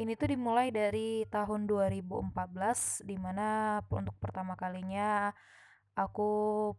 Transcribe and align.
ini 0.00 0.16
tuh 0.16 0.32
dimulai 0.32 0.72
dari 0.72 1.28
tahun 1.28 1.68
2014 1.68 3.04
di 3.04 3.20
mana 3.20 3.78
untuk 3.92 4.16
pertama 4.16 4.56
kalinya 4.56 5.36
aku 5.92 6.72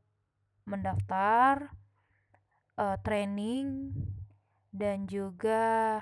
mendaftar 0.66 1.70
uh, 2.82 2.98
training 3.06 3.94
dan 4.74 5.06
juga 5.06 6.02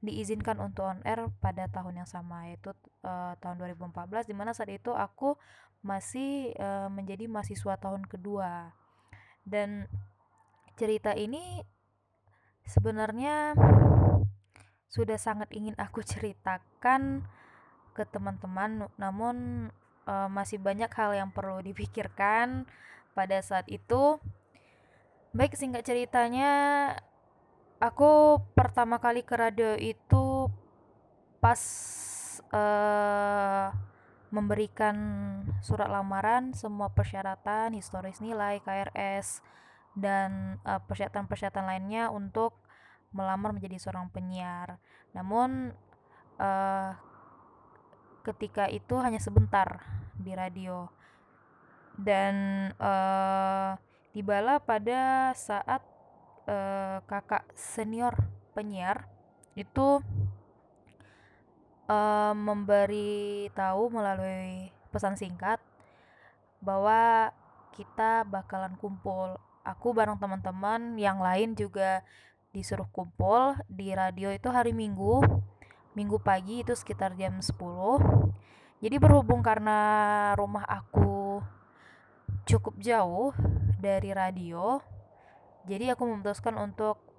diizinkan 0.00 0.56
untuk 0.64 0.88
on 0.88 1.04
air 1.04 1.28
pada 1.44 1.68
tahun 1.68 2.00
yang 2.00 2.08
sama 2.08 2.48
yaitu 2.48 2.72
uh, 3.04 3.36
tahun 3.36 3.60
2014 3.60 4.24
di 4.24 4.32
mana 4.32 4.56
saat 4.56 4.72
itu 4.72 4.96
aku 4.96 5.36
masih 5.84 6.56
uh, 6.56 6.88
menjadi 6.88 7.28
mahasiswa 7.28 7.76
tahun 7.76 8.08
kedua. 8.08 8.72
Dan 9.44 9.84
cerita 10.80 11.12
ini 11.12 11.60
sebenarnya 12.64 13.52
sudah 14.90 15.16
sangat 15.16 15.48
ingin 15.54 15.78
aku 15.78 16.02
ceritakan 16.10 17.24
ke 17.94 18.02
teman-teman 18.10 18.90
namun 18.98 19.68
uh, 20.04 20.28
masih 20.30 20.58
banyak 20.58 20.90
hal 20.90 21.14
yang 21.14 21.30
perlu 21.30 21.62
dipikirkan 21.62 22.66
pada 23.14 23.38
saat 23.42 23.66
itu. 23.70 24.18
Baik 25.30 25.54
singkat 25.54 25.86
ceritanya 25.86 26.50
aku 27.78 28.42
pertama 28.58 28.98
kali 28.98 29.22
ke 29.22 29.34
radio 29.38 29.78
itu 29.78 30.50
pas 31.38 31.62
uh, 32.50 33.70
memberikan 34.30 34.94
surat 35.62 35.90
lamaran 35.90 36.54
semua 36.54 36.90
persyaratan 36.90 37.74
historis 37.74 38.22
nilai 38.22 38.62
KRS 38.62 39.42
dan 39.98 40.58
uh, 40.62 40.78
persyaratan-persyaratan 40.86 41.66
lainnya 41.66 42.10
untuk 42.14 42.54
melamar 43.10 43.54
menjadi 43.54 43.76
seorang 43.78 44.10
penyiar. 44.10 44.78
Namun 45.14 45.74
uh, 46.38 46.90
ketika 48.22 48.68
itu 48.68 48.98
hanya 49.00 49.18
sebentar 49.18 49.82
di 50.14 50.36
radio 50.36 50.86
dan 51.96 52.34
uh, 52.76 53.76
tibalah 54.12 54.60
pada 54.60 55.32
saat 55.36 55.82
uh, 56.48 57.00
kakak 57.04 57.44
senior 57.56 58.14
penyiar 58.52 59.08
itu 59.58 60.00
uh, 61.90 62.32
memberi 62.34 63.50
tahu 63.52 63.90
melalui 63.92 64.70
pesan 64.90 65.18
singkat 65.18 65.58
bahwa 66.60 67.32
kita 67.72 68.26
bakalan 68.28 68.76
kumpul 68.76 69.38
aku 69.64 69.94
bareng 69.94 70.18
teman-teman 70.18 70.98
yang 71.00 71.20
lain 71.22 71.56
juga 71.56 72.04
disuruh 72.50 72.86
kumpul 72.90 73.54
di 73.70 73.94
radio 73.94 74.34
itu 74.34 74.50
hari 74.50 74.74
Minggu 74.74 75.22
Minggu 75.94 76.22
pagi 76.22 76.62
itu 76.62 76.74
sekitar 76.74 77.14
jam 77.14 77.38
10 77.38 77.54
jadi 78.80 78.96
berhubung 78.98 79.42
karena 79.42 79.78
rumah 80.38 80.66
aku 80.66 81.42
cukup 82.46 82.74
jauh 82.82 83.30
dari 83.78 84.10
radio 84.14 84.82
jadi 85.68 85.92
aku 85.94 86.02
memutuskan 86.08 86.56
untuk 86.56 87.10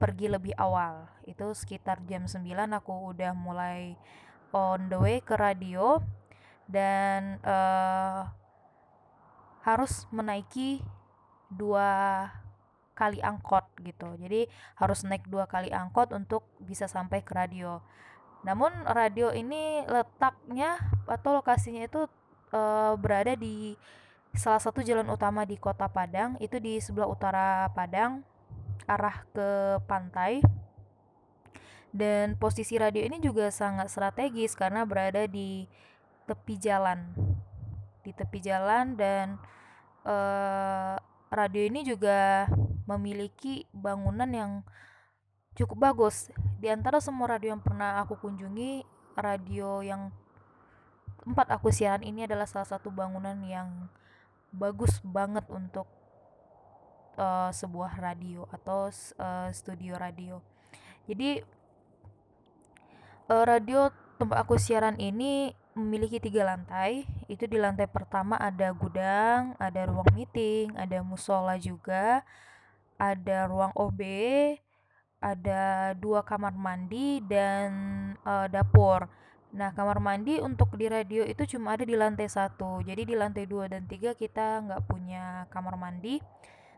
pergi 0.00 0.32
lebih 0.32 0.56
awal. 0.56 1.12
Itu 1.28 1.52
sekitar 1.52 2.00
jam 2.08 2.24
9 2.24 2.40
aku 2.72 3.12
udah 3.12 3.36
mulai 3.36 4.00
on 4.50 4.88
the 4.88 4.98
way 4.98 5.20
ke 5.20 5.36
radio 5.36 6.00
dan 6.64 7.36
uh, 7.44 8.32
harus 9.60 10.08
menaiki 10.08 10.80
dua 11.52 12.26
kali 13.00 13.24
angkot 13.24 13.64
gitu. 13.80 14.12
Jadi 14.20 14.44
harus 14.76 15.00
naik 15.08 15.24
dua 15.32 15.48
kali 15.48 15.72
angkot 15.72 16.12
untuk 16.12 16.44
bisa 16.60 16.84
sampai 16.84 17.24
ke 17.24 17.32
radio. 17.32 17.80
Namun 18.44 18.68
radio 18.84 19.32
ini 19.32 19.84
letaknya 19.88 20.76
atau 21.08 21.40
lokasinya 21.40 21.80
itu 21.84 22.04
e, 22.52 22.60
berada 23.00 23.32
di 23.36 23.72
salah 24.36 24.60
satu 24.60 24.84
jalan 24.84 25.08
utama 25.08 25.48
di 25.48 25.56
kota 25.56 25.88
Padang. 25.88 26.36
Itu 26.36 26.60
di 26.60 26.76
sebelah 26.76 27.08
utara 27.08 27.72
Padang 27.72 28.20
arah 28.84 29.24
ke 29.32 29.80
pantai. 29.88 30.44
Dan 31.90 32.38
posisi 32.38 32.78
radio 32.78 33.02
ini 33.02 33.18
juga 33.18 33.50
sangat 33.50 33.90
strategis 33.90 34.54
karena 34.54 34.86
berada 34.86 35.26
di 35.26 35.66
tepi 36.28 36.54
jalan. 36.60 37.10
Di 38.06 38.14
tepi 38.14 38.38
jalan 38.40 38.94
dan 38.94 39.36
uh, 40.06 40.96
radio 41.30 41.62
ini 41.62 41.86
juga 41.86 42.50
memiliki 42.90 43.64
bangunan 43.70 44.26
yang 44.26 44.52
cukup 45.54 45.78
bagus. 45.90 46.28
Di 46.58 46.68
antara 46.68 46.98
semua 46.98 47.38
radio 47.38 47.54
yang 47.54 47.62
pernah 47.62 48.02
aku 48.02 48.18
kunjungi, 48.18 48.82
radio 49.14 49.78
yang 49.80 50.10
tempat 51.22 51.54
aku 51.54 51.70
siaran 51.70 52.02
ini 52.02 52.26
adalah 52.26 52.50
salah 52.50 52.66
satu 52.66 52.90
bangunan 52.90 53.38
yang 53.46 53.86
bagus 54.50 54.98
banget 55.06 55.46
untuk 55.46 55.86
uh, 57.14 57.54
sebuah 57.54 58.02
radio 58.02 58.50
atau 58.50 58.90
uh, 58.90 59.48
studio 59.54 59.94
radio. 59.94 60.42
Jadi 61.06 61.38
uh, 63.30 63.44
radio 63.46 63.94
tempat 64.18 64.42
aku 64.42 64.58
siaran 64.58 64.98
ini 64.98 65.54
memiliki 65.80 66.20
tiga 66.20 66.44
lantai. 66.44 67.08
Itu 67.26 67.48
di 67.48 67.56
lantai 67.56 67.88
pertama 67.88 68.36
ada 68.36 68.68
gudang, 68.76 69.56
ada 69.56 69.88
ruang 69.88 70.12
meeting, 70.12 70.76
ada 70.76 71.00
musola 71.00 71.56
juga, 71.56 72.20
ada 73.00 73.48
ruang 73.48 73.72
OB, 73.72 74.00
ada 75.20 75.92
dua 75.96 76.20
kamar 76.20 76.52
mandi 76.52 77.24
dan 77.24 77.68
uh, 78.24 78.44
dapur. 78.52 79.08
Nah, 79.50 79.74
kamar 79.74 79.98
mandi 79.98 80.38
untuk 80.38 80.78
di 80.78 80.86
radio 80.86 81.26
itu 81.26 81.56
cuma 81.56 81.74
ada 81.74 81.82
di 81.82 81.98
lantai 81.98 82.30
satu. 82.30 82.80
Jadi 82.86 83.10
di 83.10 83.14
lantai 83.18 83.44
dua 83.50 83.66
dan 83.66 83.88
tiga 83.88 84.14
kita 84.14 84.62
nggak 84.62 84.82
punya 84.86 85.50
kamar 85.50 85.74
mandi. 85.74 86.22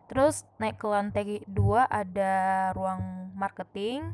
Terus 0.08 0.44
naik 0.56 0.80
ke 0.80 0.86
lantai 0.88 1.44
dua 1.44 1.84
ada 1.88 2.68
ruang 2.72 3.32
marketing, 3.36 4.12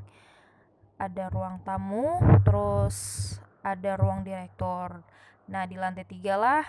ada 0.98 1.30
ruang 1.30 1.62
tamu, 1.62 2.18
terus 2.42 3.38
ada 3.74 3.98
ruang 3.98 4.24
direktur. 4.24 5.02
Nah, 5.48 5.64
di 5.64 5.76
lantai 5.80 6.04
tiga 6.04 6.36
lah 6.36 6.64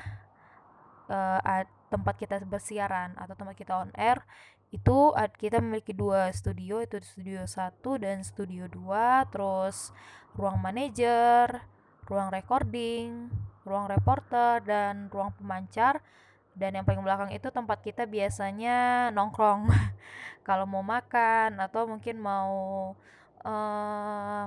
uh, 1.10 1.66
tempat 1.90 2.16
kita 2.16 2.36
bersiaran 2.46 3.18
atau 3.18 3.34
tempat 3.34 3.58
kita 3.58 3.74
on 3.82 3.92
air 3.98 4.22
itu 4.70 5.10
kita 5.42 5.58
memiliki 5.58 5.98
dua 5.98 6.30
studio 6.30 6.78
itu 6.78 7.02
studio 7.02 7.42
satu 7.50 7.98
dan 7.98 8.22
studio 8.22 8.70
dua 8.70 9.26
terus 9.34 9.90
ruang 10.38 10.62
manajer 10.62 11.66
ruang 12.06 12.30
recording 12.30 13.34
ruang 13.66 13.90
reporter 13.90 14.62
dan 14.62 15.10
ruang 15.10 15.34
pemancar 15.34 16.06
dan 16.54 16.78
yang 16.78 16.86
paling 16.86 17.02
belakang 17.02 17.34
itu 17.34 17.50
tempat 17.50 17.82
kita 17.82 18.06
biasanya 18.06 19.10
nongkrong 19.10 19.74
kalau 20.48 20.70
mau 20.70 20.86
makan 20.86 21.58
atau 21.58 21.90
mungkin 21.90 22.22
mau 22.22 22.94
uh, 23.42 24.46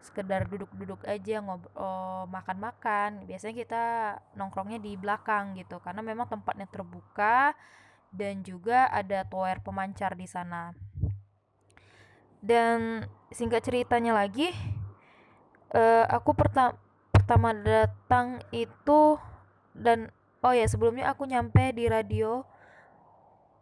sekedar 0.00 0.48
duduk-duduk 0.48 1.04
aja 1.04 1.44
ngobrol 1.44 1.72
oh, 1.76 2.24
makan-makan. 2.28 3.28
Biasanya 3.28 3.54
kita 3.54 3.84
nongkrongnya 4.34 4.80
di 4.80 4.96
belakang 4.96 5.56
gitu 5.56 5.78
karena 5.80 6.00
memang 6.00 6.26
tempatnya 6.26 6.66
terbuka 6.66 7.52
dan 8.10 8.42
juga 8.42 8.90
ada 8.90 9.22
tower 9.28 9.60
pemancar 9.60 10.16
di 10.16 10.26
sana. 10.26 10.72
Dan 12.40 13.04
singkat 13.30 13.62
ceritanya 13.62 14.16
lagi 14.16 14.48
uh, 15.76 16.04
aku 16.08 16.32
pertama 16.34 16.74
pertama 17.12 17.54
datang 17.54 18.42
itu 18.50 19.20
dan 19.76 20.10
oh 20.42 20.50
ya 20.50 20.66
sebelumnya 20.66 21.12
aku 21.12 21.28
nyampe 21.28 21.70
di 21.76 21.86
radio 21.86 22.42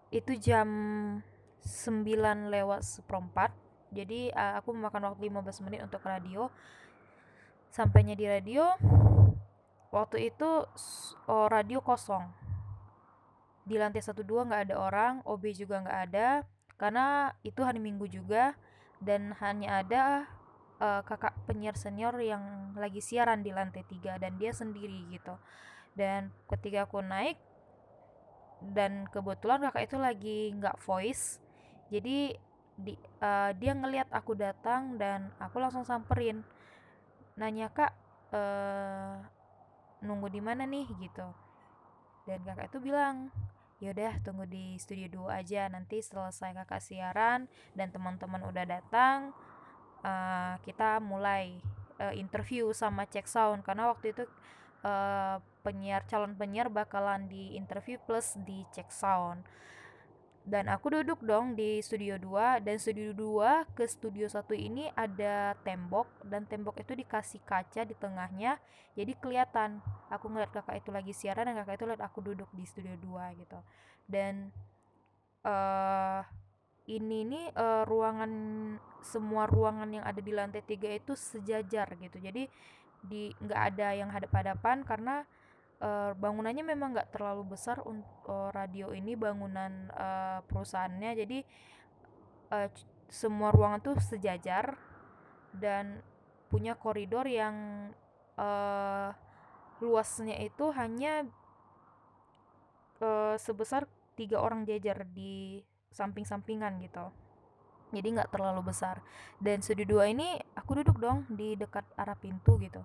itu 0.08 0.38
jam 0.40 0.68
9 1.60 2.48
lewat 2.48 2.80
seperempat 2.80 3.52
jadi 3.88 4.32
uh, 4.36 4.60
aku 4.60 4.76
memakan 4.76 5.12
waktu 5.12 5.32
15 5.32 5.64
menit 5.64 5.80
untuk 5.84 6.04
radio. 6.04 6.52
Sampainya 7.68 8.16
di 8.16 8.24
radio 8.24 8.72
waktu 9.88 10.32
itu 10.32 10.64
oh, 11.28 11.46
radio 11.48 11.80
kosong. 11.80 12.24
Di 13.68 13.76
lantai 13.76 14.00
satu 14.00 14.24
dua 14.24 14.48
nggak 14.48 14.62
ada 14.68 14.76
orang 14.80 15.14
OB 15.24 15.44
juga 15.52 15.84
nggak 15.84 16.00
ada 16.08 16.28
karena 16.80 17.36
itu 17.44 17.60
hari 17.60 17.82
minggu 17.82 18.08
juga 18.08 18.56
dan 19.02 19.34
hanya 19.42 19.84
ada 19.84 20.02
uh, 20.80 21.02
kakak 21.04 21.34
penyiar 21.44 21.76
senior 21.76 22.16
yang 22.22 22.72
lagi 22.78 23.02
siaran 23.02 23.44
di 23.44 23.52
lantai 23.52 23.84
tiga 23.84 24.16
dan 24.16 24.36
dia 24.40 24.52
sendiri 24.52 25.08
gitu. 25.12 25.36
Dan 25.92 26.32
ketika 26.48 26.88
aku 26.88 27.04
naik 27.04 27.36
dan 28.72 29.06
kebetulan 29.08 29.62
kakak 29.68 29.86
itu 29.86 29.96
lagi 29.98 30.38
nggak 30.58 30.82
voice 30.82 31.38
jadi 31.88 32.36
di 32.78 32.94
uh, 33.18 33.50
dia 33.58 33.74
ngelihat 33.74 34.06
aku 34.14 34.38
datang 34.38 34.94
dan 34.94 35.34
aku 35.42 35.58
langsung 35.58 35.82
samperin. 35.82 36.46
Nanya 37.34 37.74
kak 37.74 37.90
uh, 38.30 39.18
nunggu 40.06 40.30
di 40.30 40.38
mana 40.38 40.62
nih? 40.62 40.86
Gitu. 41.02 41.26
Dan 42.22 42.46
kakak 42.46 42.70
itu 42.70 42.78
bilang 42.78 43.34
yaudah 43.78 44.18
tunggu 44.22 44.46
di 44.46 44.78
studio 44.78 45.26
2 45.26 45.42
aja. 45.42 45.66
Nanti 45.66 45.98
selesai 45.98 46.54
kakak 46.54 46.82
siaran 46.82 47.50
dan 47.74 47.90
teman-teman 47.90 48.46
udah 48.46 48.64
datang 48.64 49.34
uh, 50.06 50.54
kita 50.62 51.02
mulai 51.02 51.58
uh, 51.98 52.14
interview 52.14 52.70
sama 52.70 53.10
cek 53.10 53.26
sound. 53.26 53.66
Karena 53.66 53.90
waktu 53.90 54.14
itu 54.14 54.22
uh, 54.86 55.42
penyiar 55.66 56.06
calon 56.06 56.38
penyiar 56.38 56.70
bakalan 56.70 57.26
di 57.26 57.58
interview 57.58 57.98
plus 58.06 58.38
di 58.46 58.62
cek 58.70 58.88
sound 58.94 59.42
dan 60.48 60.72
aku 60.72 60.88
duduk 60.88 61.20
dong 61.20 61.52
di 61.52 61.84
studio 61.84 62.16
2 62.16 62.64
dan 62.64 62.80
studio 62.80 63.12
2 63.12 63.76
ke 63.76 63.84
studio 63.84 64.24
1 64.24 64.48
ini 64.56 64.88
ada 64.96 65.52
tembok 65.60 66.08
dan 66.24 66.48
tembok 66.48 66.80
itu 66.80 66.96
dikasih 66.96 67.44
kaca 67.44 67.84
di 67.84 67.92
tengahnya 67.92 68.56
jadi 68.96 69.12
kelihatan. 69.20 69.78
Aku 70.08 70.32
ngeliat 70.32 70.50
kakak 70.50 70.80
itu 70.80 70.90
lagi 70.90 71.12
siaran 71.12 71.46
dan 71.46 71.54
kakak 71.62 71.78
itu 71.78 71.86
lihat 71.86 72.02
aku 72.02 72.18
duduk 72.24 72.48
di 72.56 72.64
studio 72.64 72.96
2 72.96 73.38
gitu. 73.44 73.60
Dan 74.08 74.48
uh, 75.44 76.24
ini 76.88 77.28
nih 77.28 77.46
uh, 77.52 77.84
ruangan 77.84 78.32
semua 79.04 79.44
ruangan 79.46 79.86
yang 79.92 80.02
ada 80.02 80.18
di 80.18 80.32
lantai 80.32 80.64
tiga 80.64 80.88
itu 80.88 81.12
sejajar 81.12 81.92
gitu. 82.00 82.18
Jadi 82.18 82.48
di 83.04 83.30
nggak 83.38 83.60
ada 83.76 83.94
yang 83.94 84.10
hadap-hadapan 84.10 84.82
karena 84.82 85.22
uh, 85.82 86.12
bangunannya 86.14 86.64
memang 86.64 86.94
nggak 86.94 87.10
terlalu 87.14 87.54
besar 87.54 87.82
untuk 87.82 88.26
uh, 88.30 88.50
radio 88.54 88.90
ini 88.94 89.14
bangunan 89.14 89.90
uh, 89.94 90.40
perusahaannya. 90.46 91.10
Jadi 91.18 91.38
uh, 92.54 92.68
semua 93.08 93.50
ruangan 93.50 93.80
tuh 93.80 93.96
sejajar 93.98 94.76
dan 95.56 96.04
punya 96.48 96.76
koridor 96.76 97.24
yang 97.28 97.88
uh, 98.36 99.12
luasnya 99.80 100.36
itu 100.42 100.72
hanya 100.74 101.24
uh, 103.00 103.36
sebesar 103.38 103.86
tiga 104.18 104.42
orang 104.42 104.66
jajar 104.66 105.06
di 105.06 105.62
samping-sampingan 105.94 106.82
gitu. 106.84 107.08
Jadi 107.88 108.08
nggak 108.20 108.28
terlalu 108.28 108.68
besar. 108.68 109.00
Dan 109.40 109.64
studio 109.64 109.88
dua 109.88 110.12
ini 110.12 110.36
aku 110.52 110.84
duduk 110.84 111.00
dong 111.00 111.24
di 111.32 111.56
dekat 111.56 111.88
arah 111.96 112.18
pintu 112.18 112.60
gitu. 112.60 112.84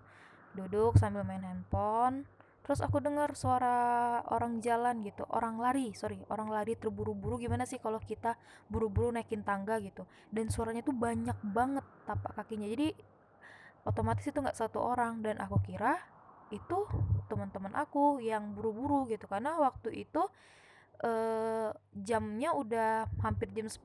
Duduk 0.56 0.96
sambil 0.96 1.28
main 1.28 1.44
handphone 1.44 2.24
terus 2.64 2.80
aku 2.80 3.04
dengar 3.04 3.36
suara 3.36 3.76
orang 4.32 4.64
jalan 4.64 5.04
gitu 5.04 5.28
orang 5.28 5.60
lari 5.60 5.92
sorry 5.92 6.24
orang 6.32 6.48
lari 6.48 6.80
terburu-buru. 6.80 7.36
Gimana 7.38 7.68
sih 7.68 7.78
kalau 7.78 8.00
kita 8.00 8.40
buru-buru 8.72 9.12
naikin 9.12 9.44
tangga 9.44 9.78
gitu? 9.84 10.08
Dan 10.32 10.48
suaranya 10.48 10.82
tuh 10.82 10.96
banyak 10.96 11.36
banget 11.44 11.84
tapak 12.08 12.32
kakinya. 12.40 12.68
Jadi 12.72 12.96
otomatis 13.84 14.24
itu 14.24 14.40
nggak 14.40 14.56
satu 14.56 14.80
orang. 14.80 15.20
Dan 15.20 15.44
aku 15.44 15.60
kira 15.60 16.00
itu 16.56 16.88
teman-teman 17.28 17.76
aku 17.76 18.24
yang 18.24 18.56
buru-buru 18.56 19.12
gitu. 19.12 19.28
Karena 19.28 19.60
waktu 19.60 20.08
itu 20.08 20.24
eh, 21.04 21.70
jamnya 21.92 22.56
udah 22.56 23.12
hampir 23.20 23.52
jam 23.52 23.68
10 23.68 23.84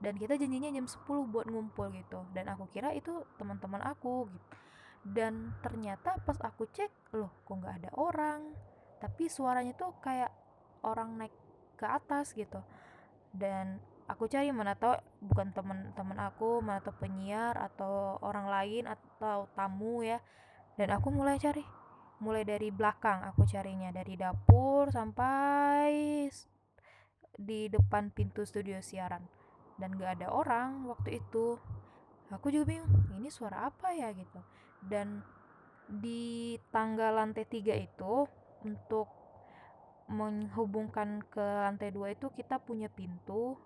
dan 0.00 0.14
kita 0.16 0.38
janjinya 0.38 0.70
jam 0.72 0.86
10 0.88 1.04
buat 1.28 1.44
ngumpul 1.44 1.92
gitu. 1.92 2.24
Dan 2.32 2.48
aku 2.48 2.72
kira 2.72 2.96
itu 2.96 3.12
teman-teman 3.36 3.84
aku 3.84 4.32
gitu 4.32 4.67
dan 5.06 5.54
ternyata 5.62 6.18
pas 6.26 6.36
aku 6.42 6.66
cek 6.68 7.14
loh 7.14 7.30
kok 7.46 7.54
nggak 7.54 7.76
ada 7.84 7.90
orang? 7.94 8.52
Tapi 8.98 9.30
suaranya 9.30 9.72
tuh 9.78 9.94
kayak 10.02 10.30
orang 10.82 11.14
naik 11.18 11.34
ke 11.78 11.86
atas 11.86 12.34
gitu. 12.34 12.58
Dan 13.30 13.78
aku 14.10 14.26
cari 14.26 14.50
mana 14.50 14.74
tahu 14.74 14.98
bukan 15.22 15.54
teman-teman 15.54 16.18
aku 16.18 16.58
mana 16.58 16.82
tahu 16.82 16.98
penyiar 16.98 17.54
atau 17.54 18.18
orang 18.20 18.50
lain 18.50 18.84
atau 18.90 19.46
tamu 19.54 20.02
ya. 20.02 20.18
Dan 20.74 20.90
aku 20.90 21.14
mulai 21.14 21.38
cari. 21.38 21.62
Mulai 22.18 22.42
dari 22.42 22.74
belakang 22.74 23.22
aku 23.22 23.46
carinya 23.46 23.94
dari 23.94 24.18
dapur 24.18 24.90
sampai 24.90 26.26
di 27.38 27.70
depan 27.70 28.10
pintu 28.10 28.42
studio 28.42 28.82
siaran. 28.82 29.22
Dan 29.78 29.94
gak 29.94 30.18
ada 30.18 30.34
orang 30.34 30.90
waktu 30.90 31.22
itu. 31.22 31.54
Aku 32.34 32.50
juga 32.50 32.74
bingung 32.74 33.08
ini 33.14 33.30
suara 33.30 33.70
apa 33.70 33.94
ya? 33.94 34.10
gitu 34.10 34.42
dan 34.84 35.22
di 35.88 36.54
tangga 36.68 37.08
lantai 37.08 37.48
tiga 37.48 37.72
itu 37.72 38.28
untuk 38.62 39.08
menghubungkan 40.08 41.20
ke 41.28 41.40
lantai 41.40 41.92
dua 41.92 42.12
itu 42.12 42.32
kita 42.32 42.60
punya 42.60 42.88
pintu. 42.88 43.56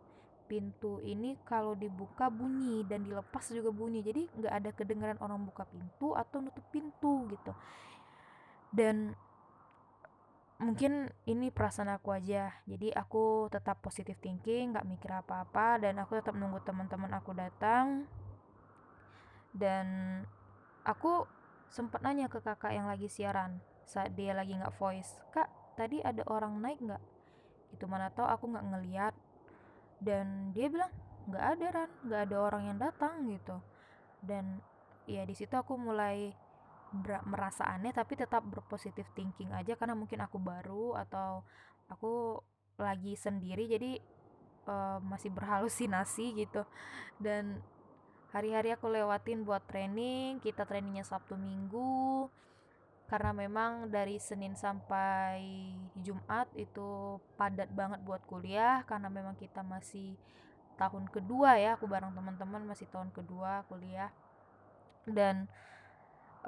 Pintu 0.51 1.01
ini 1.01 1.39
kalau 1.49 1.73
dibuka 1.73 2.29
bunyi 2.29 2.85
dan 2.85 3.09
dilepas 3.09 3.47
juga 3.49 3.73
bunyi. 3.73 4.05
Jadi 4.05 4.29
nggak 4.37 4.53
ada 4.53 4.71
kedengaran 4.75 5.19
orang 5.23 5.41
buka 5.49 5.65
pintu 5.65 6.13
atau 6.13 6.45
nutup 6.45 6.67
pintu 6.69 7.25
gitu. 7.33 7.57
Dan 8.69 9.17
mungkin 10.61 11.09
ini 11.25 11.49
perasaan 11.49 11.95
aku 11.95 12.13
aja. 12.13 12.53
Jadi 12.69 12.93
aku 12.93 13.49
tetap 13.49 13.81
positif 13.81 14.19
thinking 14.21 14.77
nggak 14.77 14.85
mikir 14.85 15.09
apa-apa 15.15 15.81
dan 15.81 15.97
aku 16.03 16.21
tetap 16.21 16.37
nunggu 16.37 16.61
teman-teman 16.67 17.17
aku 17.17 17.33
datang. 17.33 18.05
Dan 19.57 19.87
aku 20.83 21.27
sempat 21.73 22.05
nanya 22.05 22.29
ke 22.29 22.43
kakak 22.45 22.77
yang 22.77 22.85
lagi 22.85 23.09
siaran 23.09 23.63
saat 23.89 24.13
dia 24.13 24.37
lagi 24.37 24.53
nggak 24.53 24.77
voice 24.77 25.17
kak 25.33 25.49
tadi 25.75 26.05
ada 26.05 26.23
orang 26.29 26.61
naik 26.61 26.79
nggak? 26.81 27.03
Itu 27.73 27.89
mana 27.89 28.13
tau 28.13 28.29
aku 28.29 28.49
nggak 28.53 28.67
ngeliat. 28.69 29.15
Dan 30.03 30.53
dia 30.53 30.69
bilang 30.69 30.93
nggak 31.29 31.45
ada 31.57 31.67
ran. 31.73 31.91
Nggak 32.05 32.21
ada 32.29 32.37
orang 32.39 32.63
yang 32.69 32.79
datang 32.79 33.15
gitu. 33.29 33.57
Dan 34.21 34.61
ya 35.09 35.25
di 35.27 35.35
situ 35.35 35.53
aku 35.57 35.75
mulai 35.75 36.31
merasa 37.25 37.65
aneh 37.73 37.89
tapi 37.89 38.21
tetap 38.21 38.45
berpositif 38.45 39.09
thinking 39.17 39.49
aja 39.57 39.81
karena 39.81 39.97
mungkin 39.97 40.21
aku 40.21 40.37
baru 40.37 40.93
atau 41.01 41.41
aku 41.89 42.37
lagi 42.77 43.17
sendiri 43.17 43.65
jadi 43.65 43.97
uh, 44.69 44.99
masih 45.01 45.33
berhalusinasi 45.33 46.37
gitu. 46.37 46.63
Dan 47.17 47.65
hari-hari 48.33 48.73
aku 48.73 48.89
lewatin 48.89 49.45
buat 49.45 49.61
training 49.69 50.41
kita 50.41 50.65
trainingnya 50.65 51.05
Sabtu 51.05 51.37
Minggu. 51.37 52.33
Karena 53.07 53.37
memang 53.37 53.93
dari 53.93 54.17
Senin 54.17 54.57
sampai 54.57 55.45
Jumat 56.01 56.49
itu 56.57 57.21
padat 57.37 57.69
banget 57.69 58.01
buat 58.09 58.25
kuliah 58.25 58.89
karena 58.89 59.13
memang 59.13 59.37
kita 59.37 59.61
masih 59.61 60.17
tahun 60.81 61.13
kedua 61.13 61.61
ya 61.61 61.77
aku 61.77 61.85
bareng 61.85 62.17
teman-teman 62.17 62.65
masih 62.65 62.89
tahun 62.89 63.13
kedua 63.13 63.69
kuliah. 63.69 64.09
Dan 65.05 65.45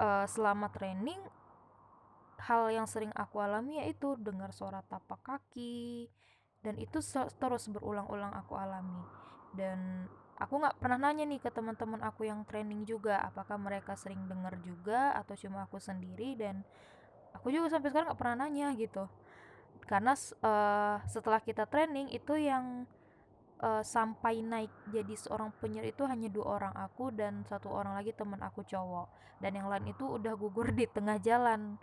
uh, 0.01 0.25
selama 0.25 0.73
training 0.73 1.21
hal 2.41 2.73
yang 2.73 2.89
sering 2.89 3.13
aku 3.13 3.37
alami 3.37 3.77
yaitu 3.85 4.17
dengar 4.17 4.49
suara 4.49 4.81
tapak 4.89 5.21
kaki 5.21 6.09
dan 6.65 6.81
itu 6.81 6.97
terus 7.37 7.69
berulang-ulang 7.69 8.33
aku 8.33 8.57
alami. 8.57 9.05
Dan 9.53 10.09
aku 10.35 10.59
nggak 10.59 10.75
pernah 10.83 10.99
nanya 10.99 11.23
nih 11.23 11.39
ke 11.39 11.47
teman-teman 11.47 12.03
aku 12.03 12.27
yang 12.27 12.43
training 12.43 12.83
juga 12.83 13.23
apakah 13.23 13.55
mereka 13.55 13.95
sering 13.95 14.27
dengar 14.27 14.59
juga 14.59 15.15
atau 15.15 15.31
cuma 15.39 15.63
aku 15.63 15.79
sendiri 15.79 16.35
dan 16.35 16.59
aku 17.31 17.55
juga 17.55 17.71
sampai 17.71 17.87
sekarang 17.91 18.11
nggak 18.11 18.19
pernah 18.19 18.37
nanya 18.43 18.75
gitu. 18.75 19.07
Karena 19.85 20.17
uh, 20.17 20.97
setelah 21.07 21.39
kita 21.39 21.69
training 21.69 22.11
itu 22.11 22.35
yang 22.35 22.83
uh, 23.63 23.85
sampai 23.85 24.43
naik 24.43 24.71
jadi 24.91 25.13
seorang 25.15 25.55
penyiar 25.61 25.87
itu 25.87 26.03
hanya 26.03 26.27
dua 26.27 26.59
orang 26.59 26.73
aku 26.75 27.13
dan 27.15 27.45
satu 27.47 27.71
orang 27.71 27.95
lagi 27.95 28.11
teman 28.11 28.41
aku 28.43 28.65
cowok. 28.67 29.07
Dan 29.39 29.55
yang 29.55 29.67
lain 29.71 29.91
itu 29.91 30.03
udah 30.03 30.33
gugur 30.35 30.71
di 30.71 30.87
tengah 30.89 31.19
jalan 31.21 31.79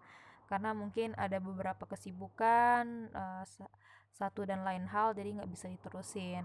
karena 0.52 0.76
mungkin 0.76 1.16
ada 1.16 1.40
beberapa 1.40 1.88
kesibukan 1.88 3.08
uh, 3.16 3.40
satu 4.12 4.44
dan 4.44 4.60
lain 4.68 4.84
hal 4.84 5.16
jadi 5.16 5.40
nggak 5.40 5.48
bisa 5.48 5.72
diterusin 5.72 6.44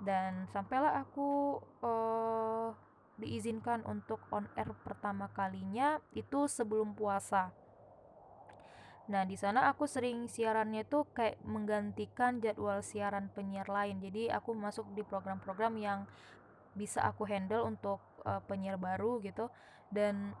dan 0.00 0.48
sampailah 0.48 1.04
aku 1.04 1.60
uh, 1.84 2.72
diizinkan 3.20 3.84
untuk 3.84 4.20
on 4.32 4.48
air 4.56 4.72
pertama 4.80 5.28
kalinya 5.36 6.00
itu 6.16 6.48
sebelum 6.48 6.96
puasa. 6.96 7.52
Nah, 9.10 9.26
di 9.26 9.34
sana 9.34 9.68
aku 9.68 9.84
sering 9.90 10.30
siarannya 10.30 10.86
tuh 10.86 11.04
kayak 11.12 11.42
menggantikan 11.42 12.38
jadwal 12.38 12.80
siaran 12.80 13.28
penyiar 13.34 13.66
lain. 13.66 13.98
Jadi 13.98 14.30
aku 14.30 14.54
masuk 14.54 14.86
di 14.94 15.02
program-program 15.02 15.74
yang 15.76 16.06
bisa 16.72 17.02
aku 17.02 17.26
handle 17.26 17.66
untuk 17.66 17.98
uh, 18.22 18.38
penyiar 18.46 18.78
baru 18.78 19.18
gitu 19.20 19.50
dan 19.90 20.34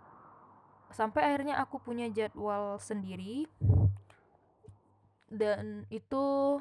sampai 0.94 1.26
akhirnya 1.26 1.58
aku 1.58 1.82
punya 1.82 2.06
jadwal 2.10 2.78
sendiri 2.78 3.46
dan 5.30 5.86
itu 5.90 6.58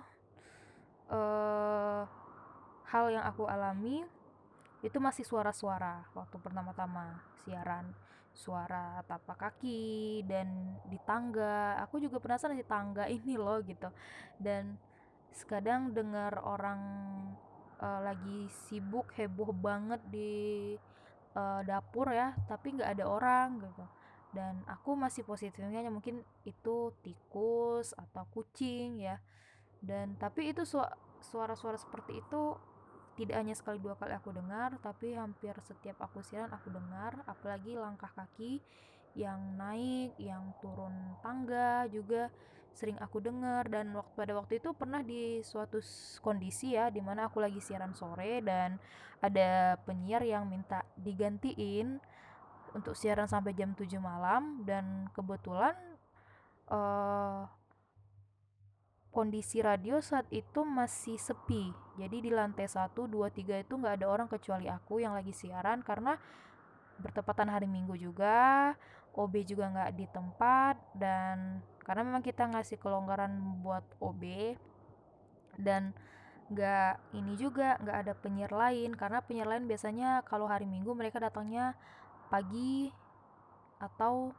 uh, 1.10 2.06
hal 2.90 3.14
yang 3.14 3.26
aku 3.26 3.46
alami 3.46 4.02
itu 4.80 4.98
masih 4.98 5.28
suara-suara 5.28 6.08
waktu 6.16 6.40
pertama-tama 6.40 7.20
siaran 7.44 7.92
suara 8.40 9.04
tapak 9.04 9.36
kaki 9.36 10.24
dan 10.24 10.80
di 10.88 10.96
tangga. 11.04 11.76
Aku 11.84 12.00
juga 12.00 12.24
penasaran 12.24 12.56
di 12.56 12.64
tangga 12.64 13.06
ini 13.18 13.36
loh 13.36 13.60
gitu. 13.66 13.92
Dan 14.40 14.80
sekadang 15.36 15.92
dengar 15.92 16.40
orang 16.42 16.82
uh, 17.84 18.00
lagi 18.02 18.48
sibuk 18.68 19.12
heboh 19.14 19.54
banget 19.54 20.02
di 20.10 20.74
uh, 21.38 21.62
dapur 21.62 22.10
ya 22.10 22.34
tapi 22.48 22.80
nggak 22.80 22.96
ada 22.96 23.06
orang 23.06 23.60
gitu. 23.60 23.86
Dan 24.30 24.62
aku 24.70 24.94
masih 24.94 25.26
positifnya 25.26 25.82
mungkin 25.90 26.22
itu 26.46 26.94
tikus 27.04 27.92
atau 27.98 28.24
kucing 28.32 29.04
ya. 29.04 29.20
Dan 29.84 30.16
tapi 30.16 30.54
itu 30.54 30.64
suara-suara 31.20 31.76
seperti 31.76 32.24
itu 32.24 32.56
tidak 33.20 33.36
hanya 33.36 33.52
sekali 33.52 33.84
dua 33.84 34.00
kali 34.00 34.16
aku 34.16 34.32
dengar 34.32 34.80
tapi 34.80 35.12
hampir 35.12 35.52
setiap 35.68 36.00
aku 36.00 36.24
siaran 36.24 36.56
aku 36.56 36.72
dengar 36.72 37.20
apalagi 37.28 37.76
langkah 37.76 38.10
kaki 38.16 38.64
yang 39.20 39.60
naik 39.60 40.16
yang 40.16 40.56
turun 40.64 40.96
tangga 41.20 41.84
juga 41.92 42.32
sering 42.74 42.98
aku 43.02 43.20
dengar. 43.20 43.68
Dan 43.68 43.92
waktu 43.92 44.14
pada 44.16 44.34
waktu 44.38 44.64
itu 44.64 44.72
pernah 44.72 45.02
di 45.04 45.42
suatu 45.44 45.82
kondisi 46.24 46.80
ya 46.80 46.88
di 46.88 47.04
mana 47.04 47.28
aku 47.28 47.42
lagi 47.42 47.60
siaran 47.60 47.92
sore 47.92 48.40
dan 48.40 48.78
ada 49.20 49.76
penyiar 49.84 50.24
yang 50.24 50.48
minta 50.48 50.88
digantiin 50.96 52.00
untuk 52.72 52.96
siaran 52.96 53.28
sampai 53.28 53.52
jam 53.52 53.76
7 53.76 54.00
malam. 54.00 54.64
Dan 54.64 55.10
kebetulan 55.12 55.76
uh, 56.72 57.44
kondisi 59.10 59.60
radio 59.60 59.98
saat 60.00 60.30
itu 60.30 60.62
masih 60.62 61.18
sepi. 61.18 61.74
Jadi 61.98 62.30
di 62.30 62.32
lantai 62.32 62.70
1, 62.70 62.94
2, 62.94 63.10
3 63.34 63.66
itu 63.66 63.74
nggak 63.76 64.02
ada 64.02 64.08
orang 64.08 64.28
kecuali 64.30 64.70
aku 64.70 65.02
yang 65.02 65.18
lagi 65.18 65.34
siaran 65.34 65.82
karena 65.82 66.16
bertepatan 67.00 67.48
hari 67.48 67.66
minggu 67.66 67.96
juga 67.96 68.76
OB 69.16 69.34
juga 69.48 69.72
nggak 69.72 69.92
di 69.96 70.06
tempat 70.12 70.76
dan 70.94 71.64
karena 71.82 72.02
memang 72.06 72.22
kita 72.22 72.46
ngasih 72.46 72.78
kelonggaran 72.78 73.64
buat 73.64 73.84
OB 73.98 74.24
dan 75.58 75.96
nggak 76.50 77.14
ini 77.14 77.34
juga 77.38 77.78
nggak 77.82 77.98
ada 78.06 78.14
penyiar 78.18 78.52
lain 78.54 78.94
karena 78.94 79.22
penyiar 79.22 79.50
lain 79.50 79.66
biasanya 79.70 80.26
kalau 80.26 80.50
hari 80.50 80.66
minggu 80.66 80.92
mereka 80.94 81.22
datangnya 81.22 81.78
pagi 82.30 82.90
atau 83.78 84.34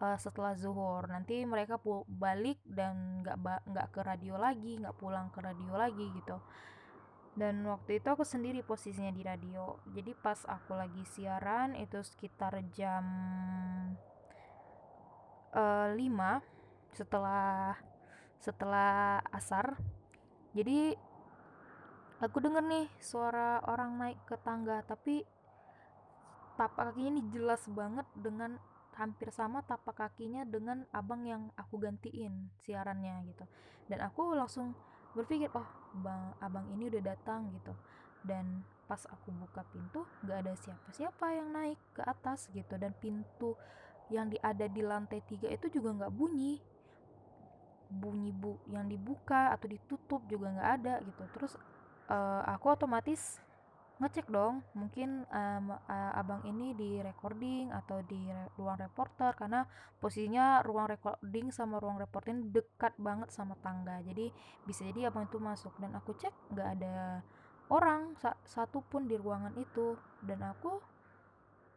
uh, 0.00 0.18
setelah 0.18 0.56
zuhur. 0.56 1.06
Nanti 1.06 1.44
mereka 1.44 1.78
balik 2.08 2.58
dan 2.64 3.22
nggak 3.22 3.68
nggak 3.68 3.88
ke 3.92 4.00
radio 4.00 4.34
lagi 4.40 4.80
nggak 4.80 4.96
pulang 4.96 5.28
ke 5.30 5.38
radio 5.44 5.72
lagi 5.76 6.08
gitu. 6.16 6.40
Dan 7.36 7.62
waktu 7.62 8.02
itu 8.02 8.08
aku 8.10 8.26
sendiri 8.26 8.66
posisinya 8.66 9.14
di 9.14 9.22
radio. 9.22 9.78
Jadi 9.94 10.12
pas 10.18 10.42
aku 10.48 10.74
lagi 10.74 11.06
siaran 11.06 11.78
itu 11.78 12.02
sekitar 12.02 12.58
jam 12.74 13.04
uh, 15.54 15.94
eh, 15.94 15.94
5 15.94 16.96
setelah 16.96 17.78
setelah 18.42 19.22
asar. 19.30 19.78
Jadi 20.50 20.96
aku 22.18 22.36
denger 22.42 22.64
nih 22.66 22.86
suara 22.98 23.62
orang 23.64 23.96
naik 23.96 24.20
ke 24.26 24.36
tangga 24.42 24.82
tapi 24.84 25.24
tapak 26.60 26.92
kakinya 26.92 27.16
ini 27.16 27.22
jelas 27.32 27.64
banget 27.72 28.04
dengan 28.12 28.60
hampir 29.00 29.32
sama 29.32 29.64
tapak 29.64 29.96
kakinya 29.96 30.44
dengan 30.44 30.84
abang 30.92 31.24
yang 31.24 31.48
aku 31.56 31.80
gantiin 31.80 32.52
siarannya 32.60 33.24
gitu. 33.32 33.48
Dan 33.88 34.04
aku 34.04 34.36
langsung 34.36 34.76
berpikir 35.16 35.48
oh 35.56 35.64
bang 36.04 36.36
abang 36.44 36.68
ini 36.76 36.92
udah 36.92 37.02
datang 37.16 37.48
gitu. 37.56 37.72
Dan 38.20 38.60
pas 38.84 39.00
aku 39.08 39.32
buka 39.32 39.64
pintu 39.72 40.04
gak 40.28 40.44
ada 40.44 40.52
siapa-siapa 40.52 41.26
yang 41.32 41.48
naik 41.48 41.80
ke 41.96 42.04
atas 42.04 42.52
gitu. 42.52 42.76
Dan 42.76 42.92
pintu 43.00 43.56
yang 44.12 44.28
di, 44.28 44.36
ada 44.44 44.68
di 44.68 44.84
lantai 44.84 45.24
tiga 45.24 45.48
itu 45.48 45.72
juga 45.72 45.96
nggak 45.96 46.12
bunyi. 46.12 46.60
Bunyi 47.90 48.30
bu 48.36 48.60
yang 48.68 48.84
dibuka 48.86 49.50
atau 49.50 49.66
ditutup 49.66 50.22
juga 50.28 50.52
nggak 50.52 50.70
ada 50.76 50.94
gitu. 51.08 51.24
Terus 51.32 51.56
uh, 52.12 52.44
aku 52.44 52.76
otomatis 52.76 53.40
ngecek 54.00 54.32
dong 54.32 54.64
mungkin 54.72 55.28
um, 55.28 55.76
uh, 55.76 56.12
abang 56.16 56.40
ini 56.48 56.72
di 56.72 57.04
recording 57.04 57.68
atau 57.68 58.00
di 58.00 58.32
ruang 58.56 58.80
reporter 58.80 59.36
karena 59.36 59.68
posisinya 60.00 60.64
ruang 60.64 60.88
recording 60.88 61.52
sama 61.52 61.76
ruang 61.76 62.00
reporting 62.00 62.48
dekat 62.48 62.96
banget 62.96 63.28
sama 63.28 63.60
tangga. 63.60 64.00
Jadi 64.00 64.32
bisa 64.64 64.88
jadi 64.88 65.12
abang 65.12 65.28
itu 65.28 65.36
masuk. 65.36 65.76
Dan 65.76 65.92
aku 65.92 66.16
cek 66.16 66.32
nggak 66.48 66.68
ada 66.80 67.20
orang 67.68 68.16
sa 68.16 68.32
satu 68.48 68.80
pun 68.80 69.04
di 69.04 69.20
ruangan 69.20 69.52
itu. 69.60 70.00
Dan 70.24 70.48
aku 70.48 70.80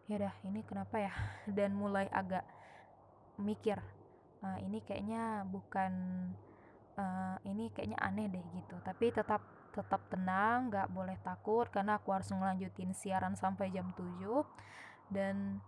ya 0.07 0.23
dah 0.23 0.35
ini 0.47 0.63
kenapa 0.63 1.03
ya? 1.03 1.13
Dan 1.59 1.75
mulai 1.75 2.07
agak 2.07 2.47
mikir 3.35 3.83
uh, 4.39 4.59
ini 4.63 4.79
kayaknya 4.79 5.43
bukan 5.43 5.91
uh, 6.95 7.35
ini 7.43 7.67
kayaknya 7.75 7.99
aneh 7.99 8.31
deh 8.31 8.45
gitu. 8.55 8.79
Tapi 8.79 9.11
tetap 9.11 9.43
tetap 9.73 10.05
tenang 10.07 10.69
gak 10.69 10.87
boleh 10.93 11.17
takut 11.25 11.65
karena 11.73 11.97
aku 11.97 12.13
harus 12.13 12.29
ngelanjutin 12.29 12.93
siaran 12.93 13.33
sampai 13.33 13.73
jam 13.73 13.89
7 13.97 14.21
dan 15.09 15.59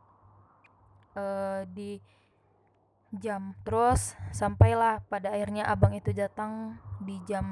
uh, 1.18 1.66
di 1.74 1.98
jam 3.16 3.56
terus 3.64 4.14
sampailah 4.30 5.02
pada 5.08 5.32
akhirnya 5.32 5.66
abang 5.66 5.96
itu 5.96 6.12
datang 6.12 6.78
di 7.02 7.18
jam 7.26 7.46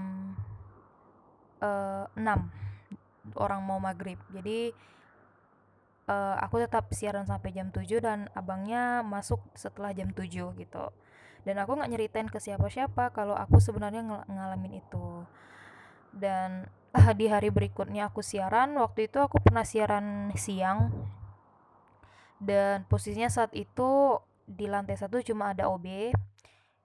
uh, 1.63 2.05
6 2.13 3.39
orang 3.39 3.61
mau 3.63 3.79
maghrib. 3.79 4.19
Jadi 4.35 4.75
uh, 6.11 6.35
aku 6.43 6.59
tetap 6.59 6.91
siaran 6.91 7.23
sampai 7.23 7.55
jam 7.55 7.71
7 7.71 7.87
dan 8.03 8.19
abangnya 8.35 9.01
masuk 9.01 9.39
setelah 9.55 9.95
jam 9.95 10.11
7 10.11 10.27
gitu. 10.59 10.85
Dan 11.43 11.59
aku 11.59 11.75
nggak 11.75 11.91
nyeritain 11.91 12.29
ke 12.31 12.39
siapa-siapa 12.39 13.11
kalau 13.11 13.35
aku 13.35 13.59
sebenarnya 13.59 14.03
ng 14.03 14.31
ngalamin 14.31 14.79
itu 14.79 15.27
dan 16.13 16.69
uh, 16.93 17.11
di 17.17 17.25
hari 17.27 17.49
berikutnya 17.49 18.13
aku 18.13 18.21
siaran 18.21 18.77
waktu 18.77 19.09
itu 19.09 19.17
aku 19.17 19.41
pernah 19.41 19.65
siaran 19.65 20.29
siang. 20.37 20.93
Dan 22.37 22.85
posisinya 22.85 23.31
saat 23.31 23.51
itu 23.57 24.19
di 24.45 24.67
lantai 24.67 24.99
satu 24.99 25.17
cuma 25.23 25.55
ada 25.55 25.71
OB 25.71 26.11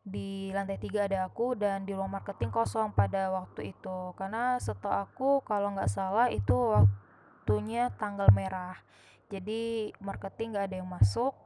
di 0.09 0.49
lantai 0.57 0.81
tiga 0.81 1.05
ada 1.05 1.29
aku 1.29 1.53
dan 1.53 1.85
di 1.85 1.93
ruang 1.93 2.09
marketing 2.09 2.49
kosong 2.49 2.97
pada 2.97 3.29
waktu 3.29 3.77
itu. 3.77 4.17
Karena 4.17 4.57
setahu 4.57 4.95
aku 4.97 5.31
kalau 5.45 5.77
nggak 5.77 5.93
salah 5.93 6.33
itu 6.33 6.57
waktunya 6.57 7.93
tanggal 8.01 8.33
merah. 8.33 8.81
Jadi 9.29 9.93
marketing 10.01 10.57
nggak 10.57 10.67
ada 10.73 10.77
yang 10.81 10.89
masuk 10.89 11.37